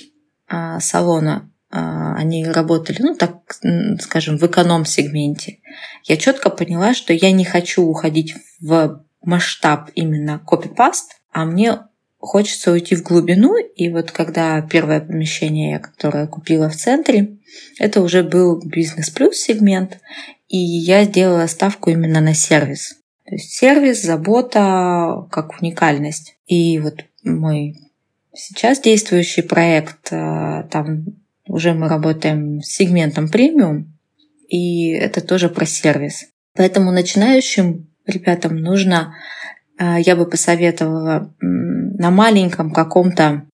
а, 0.47 0.79
салона, 0.79 1.51
они 1.75 2.45
работали, 2.45 3.01
ну 3.01 3.15
так, 3.15 3.59
скажем, 3.99 4.37
в 4.37 4.45
эконом-сегменте, 4.45 5.59
я 6.03 6.17
четко 6.17 6.49
поняла, 6.49 6.93
что 6.93 7.13
я 7.13 7.31
не 7.31 7.45
хочу 7.45 7.83
уходить 7.83 8.35
в 8.61 9.03
масштаб 9.21 9.89
именно 9.95 10.39
копипаст, 10.39 11.17
а 11.31 11.45
мне 11.45 11.79
хочется 12.17 12.71
уйти 12.71 12.95
в 12.95 13.03
глубину. 13.03 13.55
И 13.57 13.89
вот 13.89 14.11
когда 14.11 14.61
первое 14.61 15.01
помещение, 15.01 15.79
которое 15.79 16.21
я 16.21 16.27
купила 16.27 16.69
в 16.69 16.75
центре, 16.75 17.37
это 17.79 18.01
уже 18.01 18.23
был 18.23 18.61
бизнес-плюс 18.63 19.35
сегмент, 19.37 19.99
и 20.47 20.57
я 20.57 21.03
сделала 21.05 21.47
ставку 21.47 21.89
именно 21.89 22.21
на 22.21 22.33
сервис. 22.33 22.95
То 23.25 23.35
есть 23.35 23.53
сервис, 23.53 24.03
забота 24.03 25.27
как 25.31 25.59
уникальность. 25.59 26.37
И 26.45 26.77
вот 26.79 27.03
мой 27.23 27.75
сейчас 28.33 28.79
действующий 28.79 29.41
проект, 29.41 30.11
э, 30.11 30.67
там 30.69 31.05
уже 31.47 31.73
мы 31.73 31.87
работаем 31.87 32.61
с 32.61 32.67
сегментом 32.67 33.29
премиум, 33.29 33.97
и 34.47 34.89
это 34.89 35.21
тоже 35.21 35.49
про 35.49 35.65
сервис. 35.65 36.25
Поэтому 36.55 36.91
начинающим 36.91 37.87
ребятам 38.05 38.57
нужно, 38.57 39.15
а, 39.77 39.99
я 39.99 40.15
бы 40.15 40.25
посоветовала, 40.25 41.33
на 41.41 42.11
маленьком 42.11 42.71
каком-то 42.71 43.47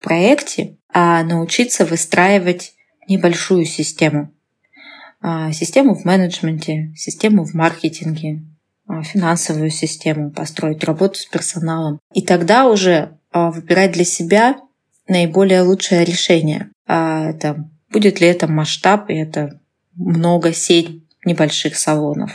проекте 0.00 0.76
а, 0.92 1.22
научиться 1.22 1.84
выстраивать 1.84 2.74
небольшую 3.08 3.64
систему. 3.64 4.32
А, 5.20 5.52
систему 5.52 5.94
в 5.94 6.04
менеджменте, 6.04 6.92
систему 6.96 7.44
в 7.44 7.54
маркетинге, 7.54 8.44
финансовую 9.02 9.68
систему 9.68 10.30
построить, 10.30 10.84
работу 10.84 11.16
с 11.16 11.26
персоналом. 11.26 11.98
И 12.14 12.22
тогда 12.22 12.66
уже 12.66 13.18
выбирать 13.34 13.92
для 13.92 14.04
себя 14.04 14.56
наиболее 15.06 15.60
лучшее 15.60 16.06
решение. 16.06 16.70
А 16.88 17.28
это, 17.28 17.68
будет 17.90 18.20
ли 18.20 18.26
это 18.26 18.48
масштаб, 18.48 19.10
и 19.10 19.14
это 19.14 19.60
много 19.94 20.54
сеть 20.54 21.04
небольших 21.24 21.76
салонов, 21.76 22.32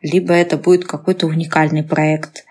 либо 0.00 0.32
это 0.32 0.56
будет 0.56 0.86
какой-то 0.86 1.26
уникальный 1.26 1.82
проект, 1.82 2.44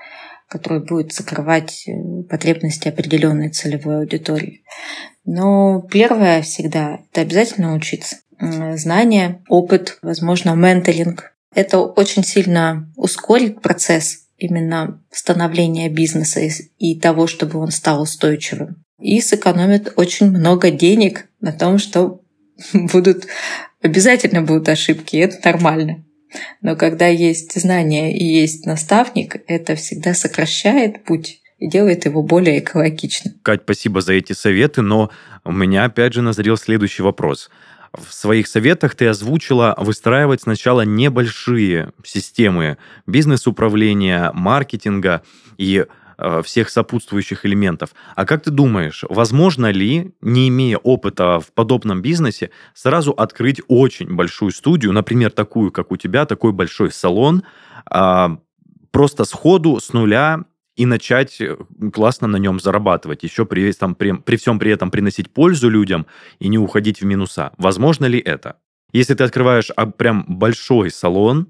который 0.47 0.85
будет 0.85 1.13
закрывать 1.13 1.87
э, 1.87 2.23
потребности 2.29 2.89
определенной 2.89 3.49
целевой 3.49 3.99
аудитории. 3.99 4.63
Но 5.25 5.81
первое 5.81 6.43
всегда– 6.43 6.99
это 7.11 7.21
обязательно 7.21 7.73
учиться. 7.73 8.17
Знания, 8.75 9.43
опыт, 9.49 9.99
возможно, 10.01 10.55
менторинг. 10.55 11.33
Это 11.53 11.79
очень 11.79 12.23
сильно 12.23 12.91
ускорит 12.95 13.61
процесс 13.61 14.25
именно 14.37 14.99
становления 15.11 15.89
бизнеса 15.89 16.41
и 16.79 16.99
того, 16.99 17.27
чтобы 17.27 17.59
он 17.59 17.69
стал 17.69 18.01
устойчивым 18.01 18.83
и 19.01 19.21
сэкономят 19.21 19.93
очень 19.95 20.29
много 20.29 20.71
денег 20.71 21.27
на 21.39 21.51
том, 21.51 21.77
что 21.77 22.21
будут 22.73 23.27
обязательно 23.81 24.41
будут 24.41 24.69
ошибки, 24.69 25.17
это 25.17 25.37
нормально. 25.43 26.03
Но 26.61 26.75
когда 26.75 27.07
есть 27.07 27.59
знания 27.59 28.17
и 28.17 28.23
есть 28.23 28.65
наставник, 28.65 29.37
это 29.47 29.75
всегда 29.75 30.13
сокращает 30.13 31.03
путь 31.03 31.41
и 31.57 31.69
делает 31.69 32.05
его 32.05 32.23
более 32.23 32.59
экологичным. 32.59 33.35
Кать, 33.43 33.61
спасибо 33.63 34.01
за 34.01 34.13
эти 34.13 34.33
советы, 34.33 34.81
но 34.81 35.11
у 35.43 35.51
меня 35.51 35.85
опять 35.85 36.13
же 36.13 36.21
назрел 36.21 36.57
следующий 36.57 37.03
вопрос. 37.03 37.49
В 37.93 38.13
своих 38.13 38.47
советах 38.47 38.95
ты 38.95 39.07
озвучила 39.07 39.75
выстраивать 39.77 40.41
сначала 40.41 40.81
небольшие 40.81 41.91
системы 42.05 42.77
бизнес-управления, 43.05 44.31
маркетинга 44.33 45.23
и 45.57 45.85
всех 46.43 46.69
сопутствующих 46.69 47.45
элементов. 47.45 47.91
А 48.15 48.25
как 48.25 48.43
ты 48.43 48.51
думаешь, 48.51 49.03
возможно 49.09 49.71
ли, 49.71 50.13
не 50.21 50.49
имея 50.49 50.77
опыта 50.77 51.39
в 51.39 51.51
подобном 51.53 52.01
бизнесе, 52.01 52.51
сразу 52.73 53.11
открыть 53.11 53.61
очень 53.67 54.13
большую 54.15 54.51
студию, 54.51 54.93
например, 54.93 55.31
такую, 55.31 55.71
как 55.71 55.91
у 55.91 55.97
тебя, 55.97 56.25
такой 56.25 56.51
большой 56.51 56.91
салон, 56.91 57.43
а, 57.85 58.37
просто 58.91 59.25
сходу, 59.25 59.79
с 59.79 59.93
нуля 59.93 60.45
и 60.75 60.85
начать 60.85 61.41
э, 61.41 61.57
классно 61.93 62.27
на 62.27 62.37
нем 62.37 62.59
зарабатывать, 62.59 63.23
еще 63.23 63.45
при, 63.45 63.71
там, 63.73 63.95
при, 63.95 64.13
при 64.13 64.37
всем 64.37 64.59
при 64.59 64.71
этом 64.71 64.91
приносить 64.91 65.31
пользу 65.31 65.69
людям 65.69 66.05
и 66.39 66.47
не 66.47 66.57
уходить 66.57 67.01
в 67.01 67.05
минуса. 67.05 67.51
Возможно 67.57 68.05
ли 68.05 68.19
это? 68.19 68.57
Если 68.93 69.13
ты 69.13 69.23
открываешь 69.23 69.69
а, 69.75 69.85
прям 69.85 70.25
большой 70.27 70.91
салон, 70.91 71.47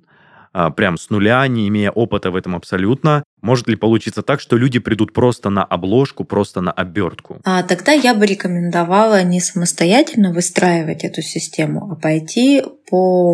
прям 0.75 0.97
с 0.97 1.09
нуля, 1.09 1.47
не 1.47 1.67
имея 1.67 1.91
опыта 1.91 2.31
в 2.31 2.35
этом 2.35 2.55
абсолютно, 2.55 3.23
может 3.41 3.67
ли 3.67 3.75
получиться 3.75 4.21
так, 4.21 4.39
что 4.39 4.57
люди 4.57 4.79
придут 4.79 5.13
просто 5.13 5.49
на 5.49 5.63
обложку, 5.63 6.23
просто 6.23 6.61
на 6.61 6.71
обертку? 6.71 7.39
А 7.43 7.63
тогда 7.63 7.91
я 7.91 8.13
бы 8.13 8.25
рекомендовала 8.25 9.23
не 9.23 9.39
самостоятельно 9.39 10.31
выстраивать 10.31 11.03
эту 11.03 11.21
систему, 11.21 11.91
а 11.91 11.95
пойти 11.95 12.63
по 12.89 13.33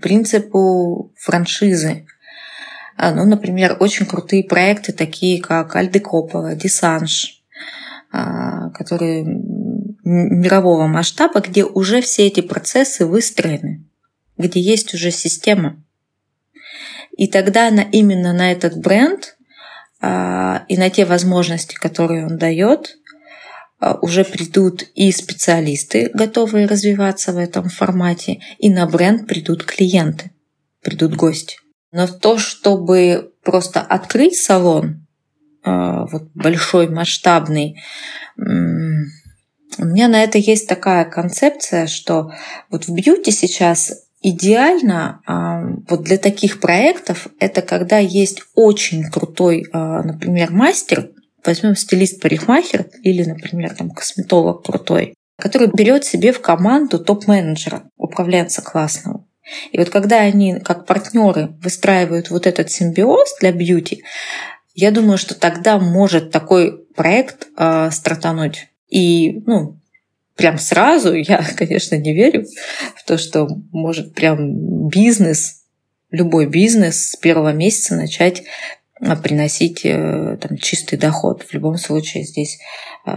принципу 0.00 1.12
франшизы. 1.18 2.06
А, 2.96 3.12
ну, 3.14 3.24
например, 3.24 3.76
очень 3.80 4.06
крутые 4.06 4.44
проекты, 4.44 4.92
такие 4.92 5.40
как 5.40 5.76
Альдекопова, 5.76 6.54
Десанж, 6.54 7.42
а, 8.12 8.70
которые 8.70 9.24
мирового 10.04 10.86
масштаба, 10.86 11.40
где 11.40 11.64
уже 11.64 12.00
все 12.00 12.26
эти 12.26 12.40
процессы 12.40 13.06
выстроены, 13.06 13.84
где 14.38 14.60
есть 14.60 14.94
уже 14.94 15.10
система. 15.10 15.82
И 17.16 17.28
тогда 17.28 17.70
на, 17.70 17.80
именно 17.80 18.32
на 18.32 18.52
этот 18.52 18.76
бренд 18.76 19.36
а, 20.00 20.64
и 20.68 20.76
на 20.76 20.90
те 20.90 21.04
возможности, 21.04 21.74
которые 21.74 22.26
он 22.26 22.38
дает, 22.38 22.96
а, 23.78 23.98
уже 24.00 24.24
придут 24.24 24.84
и 24.94 25.12
специалисты, 25.12 26.10
готовые 26.14 26.66
развиваться 26.66 27.32
в 27.32 27.38
этом 27.38 27.68
формате, 27.68 28.40
и 28.58 28.70
на 28.70 28.86
бренд 28.86 29.26
придут 29.26 29.64
клиенты, 29.64 30.30
придут 30.82 31.14
гости. 31.16 31.56
Но 31.92 32.06
то, 32.06 32.38
чтобы 32.38 33.32
просто 33.42 33.80
открыть 33.80 34.36
салон, 34.36 35.06
а, 35.62 36.06
вот 36.06 36.30
большой, 36.34 36.88
масштабный, 36.88 37.82
у 38.36 39.84
меня 39.84 40.08
на 40.08 40.22
это 40.22 40.38
есть 40.38 40.66
такая 40.68 41.04
концепция, 41.04 41.86
что 41.86 42.32
вот 42.70 42.86
в 42.86 42.94
бьюти 42.94 43.30
сейчас 43.30 43.92
идеально 44.20 45.22
а, 45.26 45.62
вот 45.88 46.02
для 46.02 46.18
таких 46.18 46.60
проектов 46.60 47.28
это 47.38 47.62
когда 47.62 47.98
есть 47.98 48.42
очень 48.54 49.10
крутой, 49.10 49.66
а, 49.72 50.02
например, 50.02 50.52
мастер, 50.52 51.10
возьмем 51.44 51.74
стилист-парикмахер 51.74 52.86
или, 53.02 53.24
например, 53.24 53.74
там 53.74 53.90
косметолог 53.90 54.64
крутой, 54.64 55.14
который 55.38 55.68
берет 55.74 56.04
себе 56.04 56.32
в 56.32 56.40
команду 56.40 56.98
топ-менеджера, 56.98 57.84
управленца 57.96 58.62
классного. 58.62 59.26
И 59.72 59.78
вот 59.78 59.88
когда 59.88 60.18
они 60.20 60.60
как 60.60 60.86
партнеры 60.86 61.56
выстраивают 61.62 62.30
вот 62.30 62.46
этот 62.46 62.70
симбиоз 62.70 63.36
для 63.40 63.52
бьюти, 63.52 64.04
я 64.74 64.90
думаю, 64.90 65.18
что 65.18 65.34
тогда 65.34 65.78
может 65.78 66.30
такой 66.30 66.84
проект 66.94 67.48
э, 67.56 67.90
стартануть. 67.90 68.68
И 68.88 69.40
ну, 69.46 69.79
прям 70.40 70.58
сразу 70.58 71.12
я, 71.14 71.44
конечно, 71.56 71.96
не 71.96 72.14
верю 72.14 72.44
в 72.96 73.04
то, 73.06 73.18
что 73.18 73.48
может 73.72 74.14
прям 74.14 74.88
бизнес, 74.88 75.62
любой 76.10 76.46
бизнес 76.46 77.10
с 77.10 77.16
первого 77.16 77.52
месяца 77.52 77.94
начать 77.94 78.42
а, 79.00 79.16
приносить 79.16 79.84
э, 79.84 80.36
там, 80.40 80.58
чистый 80.58 80.96
доход. 80.96 81.42
В 81.42 81.54
любом 81.54 81.76
случае 81.76 82.24
здесь 82.24 82.58
э, 83.06 83.10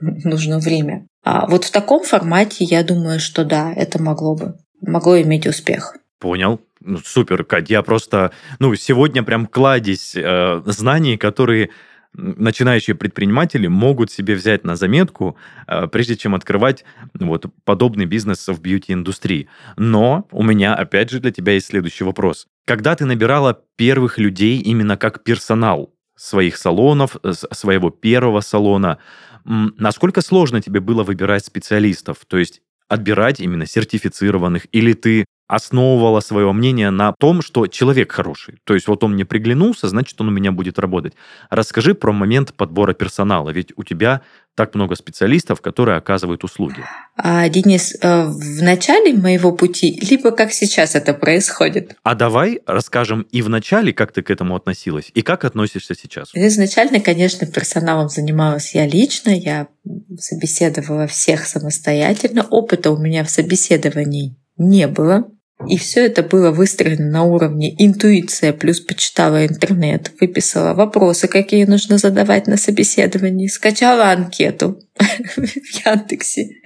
нужно 0.00 0.58
время. 0.58 1.06
А 1.22 1.46
вот 1.46 1.64
в 1.64 1.70
таком 1.70 2.02
формате 2.02 2.64
я 2.64 2.82
думаю, 2.82 3.20
что 3.20 3.44
да, 3.44 3.72
это 3.72 4.02
могло 4.02 4.34
бы, 4.34 4.56
могло 4.80 5.20
иметь 5.20 5.46
успех. 5.46 5.96
Понял. 6.18 6.60
Ну, 6.80 6.98
супер, 7.04 7.44
Кать. 7.44 7.70
Я 7.70 7.82
просто, 7.82 8.32
ну, 8.58 8.74
сегодня 8.74 9.22
прям 9.22 9.46
кладезь 9.46 10.14
э, 10.14 10.62
знаний, 10.66 11.16
которые 11.16 11.70
начинающие 12.16 12.96
предприниматели 12.96 13.66
могут 13.66 14.10
себе 14.10 14.34
взять 14.34 14.64
на 14.64 14.76
заметку, 14.76 15.36
э, 15.66 15.86
прежде 15.86 16.16
чем 16.16 16.34
открывать 16.34 16.84
вот 17.14 17.46
подобный 17.64 18.06
бизнес 18.06 18.48
в 18.48 18.60
бьюти-индустрии. 18.60 19.48
Но 19.76 20.26
у 20.30 20.42
меня, 20.42 20.74
опять 20.74 21.10
же, 21.10 21.20
для 21.20 21.30
тебя 21.30 21.52
есть 21.52 21.66
следующий 21.66 22.04
вопрос. 22.04 22.46
Когда 22.64 22.94
ты 22.94 23.04
набирала 23.04 23.60
первых 23.76 24.18
людей 24.18 24.58
именно 24.58 24.96
как 24.96 25.22
персонал 25.22 25.92
своих 26.16 26.56
салонов, 26.56 27.16
своего 27.52 27.90
первого 27.90 28.40
салона, 28.40 28.98
насколько 29.44 30.22
сложно 30.22 30.60
тебе 30.62 30.80
было 30.80 31.04
выбирать 31.04 31.44
специалистов? 31.44 32.18
То 32.26 32.38
есть 32.38 32.62
отбирать 32.88 33.40
именно 33.40 33.66
сертифицированных, 33.66 34.66
или 34.72 34.92
ты 34.92 35.26
основывала 35.48 36.20
свое 36.20 36.52
мнение 36.52 36.90
на 36.90 37.12
том, 37.12 37.42
что 37.42 37.66
человек 37.66 38.12
хороший. 38.12 38.58
То 38.64 38.74
есть 38.74 38.88
вот 38.88 39.04
он 39.04 39.12
мне 39.12 39.24
приглянулся, 39.24 39.88
значит, 39.88 40.20
он 40.20 40.28
у 40.28 40.32
меня 40.32 40.52
будет 40.52 40.78
работать. 40.78 41.14
Расскажи 41.50 41.94
про 41.94 42.12
момент 42.12 42.54
подбора 42.54 42.94
персонала, 42.94 43.50
ведь 43.50 43.72
у 43.76 43.84
тебя 43.84 44.22
так 44.56 44.74
много 44.74 44.96
специалистов, 44.96 45.60
которые 45.60 45.98
оказывают 45.98 46.42
услуги. 46.42 46.82
А, 47.14 47.48
Денис, 47.48 47.94
э, 48.00 48.24
в 48.24 48.62
начале 48.62 49.12
моего 49.12 49.52
пути, 49.52 50.00
либо 50.10 50.30
как 50.30 50.50
сейчас 50.50 50.94
это 50.94 51.12
происходит? 51.12 51.94
А 52.02 52.14
давай 52.14 52.60
расскажем 52.66 53.26
и 53.30 53.42
в 53.42 53.50
начале, 53.50 53.92
как 53.92 54.12
ты 54.12 54.22
к 54.22 54.30
этому 54.30 54.56
относилась, 54.56 55.10
и 55.14 55.20
как 55.20 55.44
относишься 55.44 55.94
сейчас. 55.94 56.30
Изначально, 56.34 57.00
конечно, 57.00 57.46
персоналом 57.46 58.08
занималась 58.08 58.74
я 58.74 58.86
лично, 58.86 59.30
я 59.30 59.68
собеседовала 60.18 61.06
всех 61.06 61.46
самостоятельно. 61.46 62.46
Опыта 62.48 62.90
у 62.90 62.96
меня 62.96 63.24
в 63.24 63.30
собеседовании 63.30 64.36
не 64.56 64.88
было. 64.88 65.28
И 65.66 65.78
все 65.78 66.04
это 66.04 66.22
было 66.22 66.50
выстроено 66.50 67.10
на 67.10 67.24
уровне 67.24 67.74
интуиция, 67.82 68.52
плюс 68.52 68.80
почитала 68.80 69.46
интернет, 69.46 70.12
выписала 70.20 70.74
вопросы, 70.74 71.28
какие 71.28 71.64
нужно 71.64 71.96
задавать 71.96 72.46
на 72.46 72.58
собеседовании, 72.58 73.46
скачала 73.46 74.10
анкету 74.10 74.82
в 74.98 75.86
Яндексе. 75.86 76.60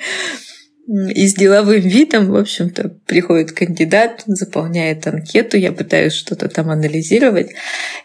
И 1.15 1.29
с 1.29 1.35
деловым 1.35 1.83
видом, 1.83 2.31
в 2.31 2.37
общем-то, 2.37 2.89
приходит 3.07 3.53
кандидат, 3.53 4.25
заполняет 4.27 5.07
анкету, 5.07 5.57
я 5.57 5.71
пытаюсь 5.71 6.15
что-то 6.15 6.49
там 6.49 6.69
анализировать. 6.69 7.53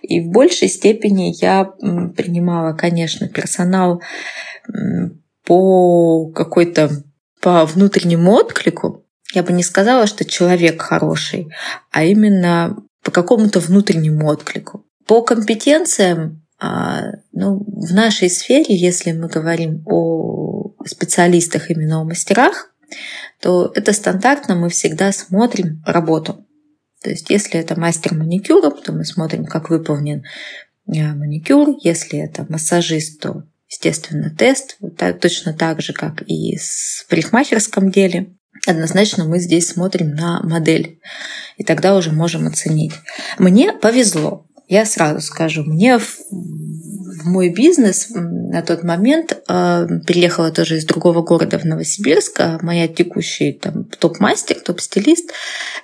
И 0.03 0.21
в 0.21 0.27
большей 0.27 0.67
степени 0.67 1.33
я 1.41 1.65
принимала, 1.65 2.73
конечно, 2.73 3.27
персонал 3.27 4.03
по 5.45 6.27
какой-то 6.27 6.91
по 7.41 7.65
внутреннему 7.65 8.33
отклику, 8.33 9.04
я 9.33 9.43
бы 9.43 9.53
не 9.53 9.63
сказала, 9.63 10.07
что 10.07 10.25
человек 10.25 10.81
хороший, 10.81 11.49
а 11.91 12.03
именно 12.03 12.77
по 13.03 13.11
какому-то 13.11 13.59
внутреннему 13.59 14.27
отклику. 14.27 14.85
По 15.05 15.21
компетенциям, 15.21 16.43
а, 16.59 17.11
ну, 17.31 17.63
в 17.65 17.93
нашей 17.93 18.29
сфере, 18.29 18.75
если 18.75 19.11
мы 19.11 19.27
говорим 19.27 19.83
о 19.85 20.73
специалистах, 20.85 21.69
именно 21.69 22.01
о 22.01 22.03
мастерах, 22.03 22.71
то 23.41 23.71
это 23.75 23.93
стандартно, 23.93 24.55
мы 24.55 24.69
всегда 24.69 25.11
смотрим 25.11 25.83
работу. 25.85 26.45
То 27.03 27.09
есть, 27.09 27.29
если 27.29 27.59
это 27.59 27.79
мастер 27.79 28.15
маникюра, 28.15 28.71
то 28.71 28.91
мы 28.91 29.05
смотрим, 29.05 29.45
как 29.45 29.69
выполнен 29.69 30.23
а, 30.87 30.91
маникюр. 30.91 31.75
Если 31.83 32.19
это 32.19 32.45
массажист, 32.49 33.21
то, 33.21 33.43
естественно, 33.69 34.33
тест. 34.35 34.77
Точно 35.21 35.53
так 35.53 35.81
же, 35.81 35.93
как 35.93 36.23
и 36.25 36.57
в 36.57 37.05
парикмахерском 37.09 37.91
деле 37.91 38.35
однозначно 38.65 39.25
мы 39.25 39.39
здесь 39.39 39.69
смотрим 39.69 40.11
на 40.15 40.41
модель, 40.43 40.99
и 41.57 41.63
тогда 41.63 41.95
уже 41.95 42.11
можем 42.11 42.47
оценить. 42.47 42.93
Мне 43.37 43.73
повезло, 43.73 44.45
я 44.67 44.85
сразу 44.85 45.21
скажу, 45.21 45.63
мне 45.63 45.99
в, 45.99 46.17
в 46.31 47.25
мой 47.25 47.49
бизнес 47.49 48.07
на 48.09 48.61
тот 48.61 48.83
момент 48.83 49.33
э, 49.33 49.87
переехала 50.07 50.51
тоже 50.51 50.77
из 50.77 50.85
другого 50.85 51.21
города 51.21 51.59
в 51.59 51.65
Новосибирск, 51.65 52.39
а 52.39 52.59
моя 52.61 52.87
текущая 52.87 53.53
там 53.53 53.85
топ-мастер, 53.85 54.59
топ-стилист 54.59 55.31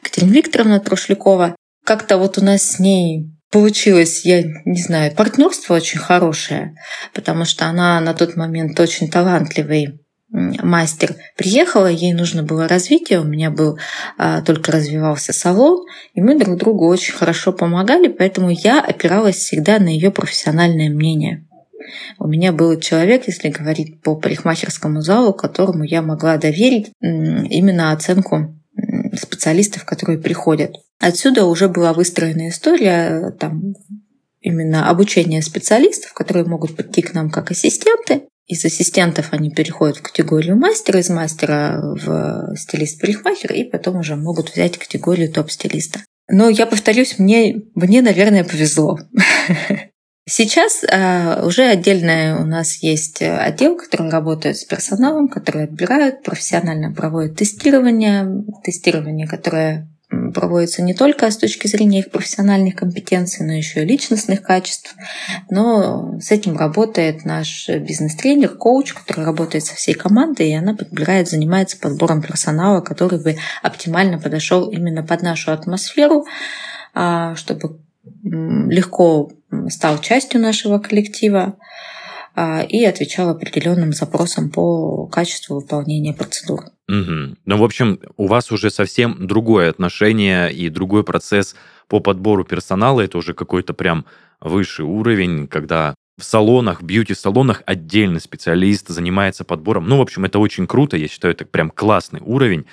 Катерина 0.01 0.31
Викторовна 0.31 0.79
Трушлякова. 0.79 1.55
Как-то 1.85 2.17
вот 2.17 2.37
у 2.37 2.43
нас 2.43 2.63
с 2.63 2.79
ней 2.79 3.31
получилось, 3.51 4.25
я 4.25 4.43
не 4.65 4.81
знаю, 4.81 5.13
партнерство 5.13 5.75
очень 5.75 5.99
хорошее, 5.99 6.75
потому 7.13 7.45
что 7.45 7.65
она 7.65 7.99
на 7.99 8.13
тот 8.13 8.35
момент 8.35 8.79
очень 8.79 9.09
талантливый 9.09 10.00
мастер 10.31 11.15
приехала, 11.35 11.87
ей 11.87 12.13
нужно 12.13 12.43
было 12.43 12.67
развитие, 12.67 13.19
у 13.19 13.25
меня 13.25 13.51
был 13.51 13.77
а, 14.17 14.41
только 14.41 14.71
развивался 14.71 15.33
салон, 15.33 15.85
и 16.13 16.21
мы 16.21 16.39
друг 16.39 16.57
другу 16.57 16.87
очень 16.87 17.13
хорошо 17.13 17.51
помогали, 17.51 18.07
поэтому 18.07 18.49
я 18.49 18.81
опиралась 18.81 19.35
всегда 19.35 19.79
на 19.79 19.89
ее 19.89 20.11
профессиональное 20.11 20.89
мнение. 20.89 21.45
У 22.19 22.27
меня 22.27 22.53
был 22.53 22.79
человек, 22.79 23.27
если 23.27 23.49
говорить 23.49 24.01
по 24.01 24.15
парикмахерскому 24.15 25.01
залу, 25.01 25.33
которому 25.33 25.83
я 25.83 26.01
могла 26.01 26.37
доверить 26.37 26.91
именно 27.01 27.91
оценку 27.91 28.55
специалистов, 29.19 29.83
которые 29.83 30.19
приходят. 30.19 30.75
Отсюда 30.99 31.45
уже 31.45 31.67
была 31.67 31.91
выстроена 31.93 32.49
история 32.49 33.31
там, 33.31 33.73
именно 34.39 34.89
обучения 34.89 35.41
специалистов, 35.41 36.13
которые 36.13 36.45
могут 36.45 36.75
прийти 36.75 37.01
к 37.01 37.13
нам 37.13 37.29
как 37.29 37.51
ассистенты, 37.51 38.23
из 38.51 38.65
ассистентов 38.65 39.29
они 39.31 39.49
переходят 39.49 39.97
в 39.97 40.01
категорию 40.01 40.57
мастера, 40.57 40.99
из 40.99 41.09
мастера 41.09 41.79
в 41.81 42.55
стилист-парикмахер, 42.57 43.53
и 43.53 43.63
потом 43.63 43.97
уже 43.97 44.17
могут 44.17 44.51
взять 44.51 44.77
категорию 44.77 45.31
топ-стилиста. 45.31 46.01
Но 46.29 46.49
я 46.49 46.65
повторюсь, 46.65 47.17
мне, 47.17 47.63
мне, 47.75 48.01
наверное, 48.01 48.43
повезло. 48.43 48.99
Сейчас 50.29 50.83
а, 50.83 51.43
уже 51.45 51.63
отдельная 51.63 52.37
у 52.37 52.45
нас 52.45 52.83
есть 52.83 53.21
отдел, 53.21 53.77
который 53.77 54.09
работает 54.09 54.57
с 54.57 54.65
персоналом, 54.65 55.29
который 55.29 55.63
отбирают, 55.63 56.23
профессионально 56.23 56.93
проводит 56.93 57.37
тестирование, 57.37 58.43
тестирование, 58.63 59.27
которое 59.27 59.90
проводится 60.33 60.81
не 60.81 60.93
только 60.93 61.29
с 61.29 61.37
точки 61.37 61.67
зрения 61.67 61.99
их 61.99 62.11
профессиональных 62.11 62.75
компетенций, 62.75 63.45
но 63.45 63.53
еще 63.53 63.81
и 63.83 63.85
личностных 63.85 64.41
качеств. 64.41 64.95
Но 65.49 66.19
с 66.19 66.31
этим 66.31 66.57
работает 66.57 67.25
наш 67.25 67.69
бизнес-тренер, 67.69 68.49
коуч, 68.49 68.93
который 68.93 69.25
работает 69.25 69.65
со 69.65 69.75
всей 69.75 69.93
командой, 69.93 70.49
и 70.49 70.55
она 70.55 70.75
подбирает, 70.75 71.29
занимается 71.29 71.79
подбором 71.79 72.21
персонала, 72.21 72.81
который 72.81 73.21
бы 73.21 73.37
оптимально 73.61 74.19
подошел 74.19 74.69
именно 74.69 75.03
под 75.03 75.21
нашу 75.21 75.51
атмосферу, 75.51 76.25
а, 76.93 77.35
чтобы 77.35 77.79
легко 78.23 79.31
стал 79.69 79.99
частью 79.99 80.41
нашего 80.41 80.79
коллектива 80.79 81.57
и 82.35 82.85
отвечал 82.85 83.29
определенным 83.29 83.91
запросам 83.93 84.49
по 84.49 85.05
качеству 85.07 85.55
выполнения 85.55 86.13
процедур. 86.13 86.61
Угу. 86.87 87.35
Ну, 87.45 87.57
в 87.57 87.63
общем, 87.63 87.99
у 88.17 88.27
вас 88.27 88.51
уже 88.51 88.69
совсем 88.69 89.27
другое 89.27 89.69
отношение 89.69 90.51
и 90.51 90.69
другой 90.69 91.03
процесс 91.03 91.55
по 91.87 91.99
подбору 91.99 92.43
персонала. 92.43 93.01
Это 93.01 93.17
уже 93.17 93.33
какой-то 93.33 93.73
прям 93.73 94.05
высший 94.39 94.85
уровень, 94.85 95.47
когда 95.47 95.95
в 96.17 96.23
салонах, 96.23 96.81
бьюти-салонах 96.83 97.63
отдельный 97.65 98.21
специалист 98.21 98.87
занимается 98.89 99.43
подбором. 99.43 99.87
Ну, 99.87 99.97
в 99.97 100.01
общем, 100.01 100.25
это 100.25 100.39
очень 100.39 100.67
круто, 100.67 100.97
я 100.97 101.07
считаю, 101.07 101.33
это 101.33 101.45
прям 101.45 101.69
классный 101.69 102.21
уровень. 102.23 102.65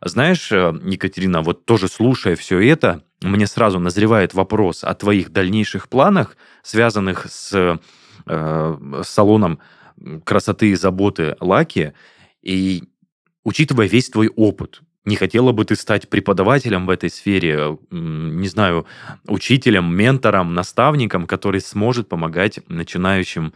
Знаешь, 0.00 0.50
э, 0.52 0.72
Екатерина, 0.84 1.42
вот 1.42 1.64
тоже 1.64 1.88
слушая 1.88 2.36
все 2.36 2.60
это, 2.60 3.02
мне 3.22 3.46
сразу 3.46 3.78
назревает 3.78 4.34
вопрос 4.34 4.84
о 4.84 4.94
твоих 4.94 5.32
дальнейших 5.32 5.88
планах, 5.88 6.36
связанных 6.62 7.26
с, 7.30 7.78
э, 8.26 9.02
салоном 9.04 9.60
красоты 10.24 10.70
и 10.70 10.74
заботы 10.74 11.36
Лаки. 11.40 11.92
И 12.42 12.84
учитывая 13.44 13.86
весь 13.86 14.10
твой 14.10 14.28
опыт, 14.28 14.82
не 15.04 15.16
хотела 15.16 15.52
бы 15.52 15.64
ты 15.64 15.76
стать 15.76 16.08
преподавателем 16.08 16.86
в 16.86 16.90
этой 16.90 17.10
сфере, 17.10 17.78
не 17.90 18.48
знаю, 18.48 18.86
учителем, 19.26 19.94
ментором, 19.94 20.54
наставником, 20.54 21.26
который 21.26 21.60
сможет 21.60 22.08
помогать 22.08 22.60
начинающим 22.68 23.52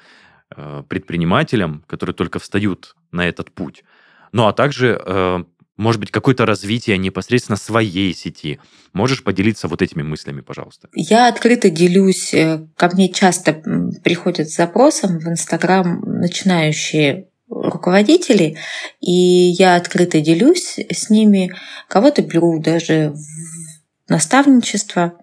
э, 0.55 0.83
предпринимателям, 0.89 1.85
которые 1.87 2.15
только 2.15 2.39
встают 2.39 2.97
на 3.13 3.27
этот 3.27 3.51
путь. 3.51 3.85
Ну 4.33 4.47
а 4.47 4.53
также 4.53 5.01
э, 5.05 5.45
может 5.79 6.01
быть, 6.01 6.11
какое-то 6.11 6.45
развитие 6.45 6.99
непосредственно 6.99 7.57
своей 7.57 8.13
сети. 8.13 8.59
Можешь 8.93 9.23
поделиться 9.23 9.69
вот 9.69 9.81
этими 9.81 10.03
мыслями, 10.03 10.41
пожалуйста? 10.41 10.89
Я 10.93 11.29
открыто 11.29 11.71
делюсь. 11.71 12.35
Э, 12.35 12.67
ко 12.77 12.91
мне 12.93 13.09
часто 13.09 13.55
приходят 14.03 14.51
с 14.51 14.57
запросом 14.57 15.21
в 15.21 15.29
Инстаграм 15.29 16.01
начинающие 16.01 17.29
руководители, 17.49 18.59
и 19.01 19.13
я 19.13 19.77
открыто 19.77 20.21
делюсь 20.21 20.79
с 20.91 21.11
ними. 21.11 21.55
Кого-то 21.89 22.23
беру 22.23 22.61
даже 22.61 23.15
в 23.15 24.11
наставничество. 24.11 25.15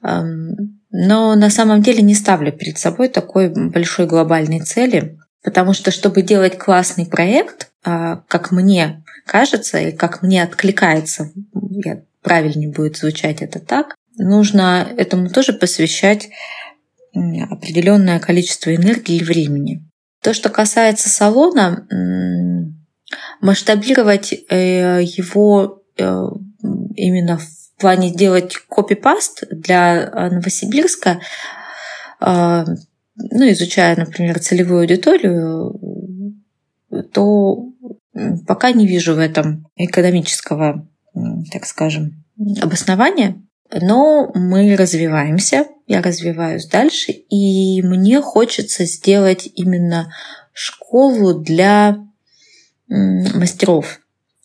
Но 0.00 1.34
на 1.34 1.50
самом 1.50 1.82
деле 1.82 2.02
не 2.02 2.14
ставлю 2.14 2.50
перед 2.50 2.78
собой 2.78 3.08
такой 3.08 3.48
большой 3.50 4.06
глобальной 4.06 4.60
цели, 4.60 5.18
потому 5.42 5.74
что 5.74 5.90
чтобы 5.90 6.22
делать 6.22 6.58
классный 6.58 7.06
проект, 7.06 7.70
а, 7.84 8.22
как 8.28 8.52
мне 8.52 9.02
кажется 9.26 9.78
и 9.78 9.92
как 9.92 10.22
мне 10.22 10.42
откликается, 10.42 11.32
я, 11.70 12.02
правильнее 12.22 12.70
будет 12.70 12.96
звучать 12.96 13.42
это 13.42 13.60
так, 13.60 13.94
нужно 14.16 14.88
этому 14.96 15.30
тоже 15.30 15.52
посвящать 15.52 16.28
определенное 17.14 18.18
количество 18.20 18.74
энергии 18.74 19.16
и 19.16 19.24
времени. 19.24 19.82
То, 20.22 20.32
что 20.32 20.48
касается 20.48 21.08
салона, 21.08 21.86
масштабировать 23.40 24.32
э, 24.32 25.02
его 25.02 25.82
э, 25.98 26.26
именно 26.94 27.38
в 27.38 27.80
плане 27.80 28.14
делать 28.14 28.56
копипаст 28.68 29.44
для 29.50 30.08
Новосибирска, 30.30 31.20
а, 32.20 32.64
ну, 33.16 33.50
изучая, 33.50 33.96
например, 33.96 34.38
целевую 34.38 34.82
аудиторию, 34.82 35.78
то 37.12 37.71
Пока 38.46 38.72
не 38.72 38.86
вижу 38.86 39.14
в 39.14 39.18
этом 39.18 39.66
экономического, 39.76 40.86
так 41.50 41.66
скажем, 41.66 42.24
обоснования. 42.60 43.42
Но 43.70 44.30
мы 44.34 44.76
развиваемся, 44.76 45.66
я 45.86 46.02
развиваюсь 46.02 46.66
дальше, 46.66 47.12
и 47.12 47.80
мне 47.82 48.20
хочется 48.20 48.84
сделать 48.84 49.48
именно 49.54 50.12
школу 50.52 51.40
для 51.40 52.06
мастеров 52.88 54.00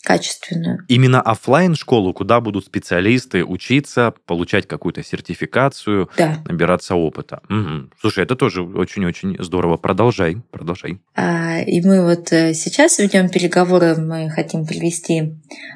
качественную. 0.07 0.85
Именно 0.87 1.21
офлайн 1.21 1.75
школу, 1.75 2.13
куда 2.13 2.39
будут 2.39 2.65
специалисты 2.65 3.43
учиться, 3.43 4.13
получать 4.25 4.65
какую-то 4.65 5.03
сертификацию, 5.03 6.09
да. 6.17 6.41
набираться 6.45 6.95
опыта. 6.95 7.41
Угу. 7.49 7.89
Слушай, 7.99 8.23
это 8.23 8.37
тоже 8.37 8.63
очень-очень 8.63 9.35
здорово. 9.43 9.75
Продолжай, 9.75 10.37
продолжай. 10.51 11.01
А, 11.13 11.59
и 11.59 11.81
мы 11.81 12.05
вот 12.05 12.31
э, 12.31 12.53
сейчас 12.53 12.99
ведем 12.99 13.27
переговоры, 13.27 13.97
мы 13.97 14.29
хотим 14.29 14.65
привести 14.65 15.35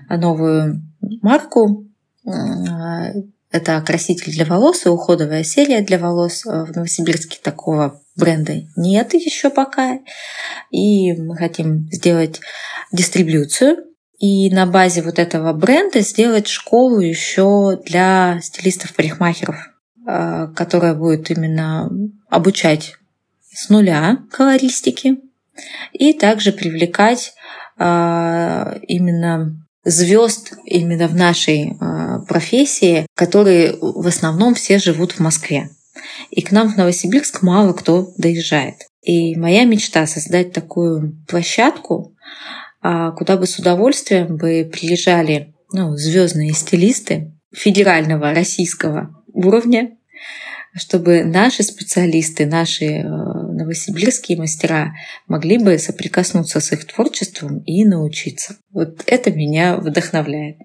новую 0.09 0.81
марку. 1.21 1.89
А, 2.25 3.11
это 3.51 3.81
краситель 3.81 4.31
для 4.31 4.45
волос 4.45 4.85
и 4.85 4.89
уходовая 4.89 5.43
серия 5.43 5.81
для 5.81 5.99
волос. 5.99 6.45
Э, 6.45 6.63
в 6.63 6.73
Новосибирске 6.73 7.37
такого 7.43 8.01
бренда 8.15 8.53
нет 8.77 9.13
еще 9.13 9.49
пока. 9.49 9.99
И 10.69 11.11
мы 11.15 11.35
хотим 11.35 11.89
сделать 11.91 12.39
дистрибьюцию 12.93 13.90
и 14.21 14.51
на 14.51 14.67
базе 14.67 15.01
вот 15.01 15.17
этого 15.17 15.51
бренда 15.51 16.01
сделать 16.01 16.47
школу 16.47 16.99
еще 16.99 17.81
для 17.83 18.39
стилистов-парикмахеров, 18.39 19.57
э, 20.07 20.47
которая 20.55 20.93
будет 20.93 21.31
именно 21.31 21.89
обучать 22.29 22.97
с 23.51 23.69
нуля 23.69 24.19
колористики 24.31 25.17
и 25.91 26.13
также 26.13 26.51
привлекать 26.51 27.33
э, 27.79 28.79
именно 28.87 29.57
звезд 29.83 30.53
именно 30.65 31.07
в 31.07 31.15
нашей 31.15 31.71
э, 31.71 32.19
профессии, 32.27 33.07
которые 33.15 33.75
в 33.81 34.05
основном 34.05 34.53
все 34.53 34.77
живут 34.77 35.13
в 35.13 35.19
Москве. 35.19 35.71
И 36.29 36.43
к 36.43 36.51
нам 36.51 36.71
в 36.71 36.77
Новосибирск 36.77 37.41
мало 37.41 37.73
кто 37.73 38.11
доезжает. 38.19 38.75
И 39.01 39.35
моя 39.35 39.63
мечта 39.63 40.05
создать 40.05 40.53
такую 40.53 41.17
площадку, 41.27 42.15
куда 42.81 43.37
бы 43.37 43.45
с 43.45 43.59
удовольствием 43.59 44.37
бы 44.37 44.69
приезжали 44.71 45.53
ну, 45.71 45.95
звездные 45.95 46.53
стилисты 46.53 47.31
федерального 47.53 48.33
российского 48.33 49.23
уровня, 49.33 49.97
чтобы 50.75 51.23
наши 51.23 51.63
специалисты, 51.63 52.45
наши 52.45 52.85
э, 52.85 53.03
новосибирские 53.03 54.37
мастера 54.37 54.93
могли 55.27 55.57
бы 55.57 55.77
соприкоснуться 55.77 56.59
с 56.59 56.71
их 56.71 56.85
творчеством 56.85 57.59
и 57.59 57.83
научиться. 57.83 58.55
Вот 58.71 59.03
это 59.05 59.31
меня 59.31 59.77
вдохновляет. 59.77 60.57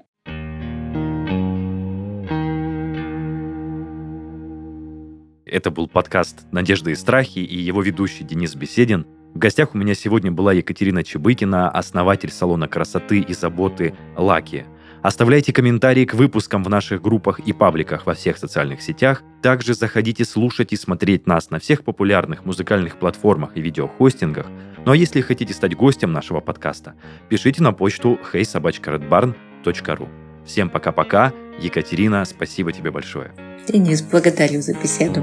Это 5.45 5.71
был 5.71 5.89
подкаст 5.89 6.45
«Надежды 6.53 6.93
и 6.93 6.95
страхи» 6.97 7.39
и 7.39 7.57
его 7.59 7.81
ведущий 7.81 8.25
Денис 8.25 8.55
Беседин. 8.55 9.07
В 9.37 9.39
гостях 9.39 9.75
у 9.75 9.79
меня 9.79 9.95
сегодня 9.95 10.33
была 10.33 10.55
Екатерина 10.55 11.05
Чебыкина, 11.05 11.69
основатель 11.69 12.31
салона 12.31 12.69
красоты 12.69 13.19
и 13.19 13.35
заботы 13.35 13.95
«Лаки». 14.17 14.65
Оставляйте 15.03 15.53
комментарии 15.53 16.07
к 16.07 16.15
выпускам 16.15 16.65
в 16.65 16.71
наших 16.71 17.03
группах 17.03 17.39
и 17.41 17.53
пабликах 17.53 18.07
во 18.07 18.15
всех 18.15 18.39
социальных 18.39 18.81
сетях. 18.81 19.23
Также 19.43 19.75
заходите 19.75 20.25
слушать 20.25 20.73
и 20.73 20.77
смотреть 20.77 21.27
нас 21.27 21.51
на 21.51 21.59
всех 21.59 21.85
популярных 21.85 22.47
музыкальных 22.47 22.99
платформах 22.99 23.51
и 23.59 23.61
видеохостингах. 23.61 24.47
Ну 24.87 24.93
а 24.93 24.97
если 24.97 25.21
хотите 25.21 25.53
стать 25.53 25.77
гостем 25.77 26.15
нашего 26.15 26.41
подкаста, 26.41 26.95
пишите 27.29 27.63
на 27.63 27.75
почту 27.75 28.19
heysobachkaredbarn.ru. 28.33 30.09
Всем 30.47 30.71
пока-пока. 30.71 31.35
Екатерина, 31.61 32.25
спасибо 32.25 32.73
тебе 32.73 32.91
большое. 32.91 33.33
Денис, 33.69 34.01
благодарю 34.01 34.63
за 34.63 34.73
беседу. 34.73 35.23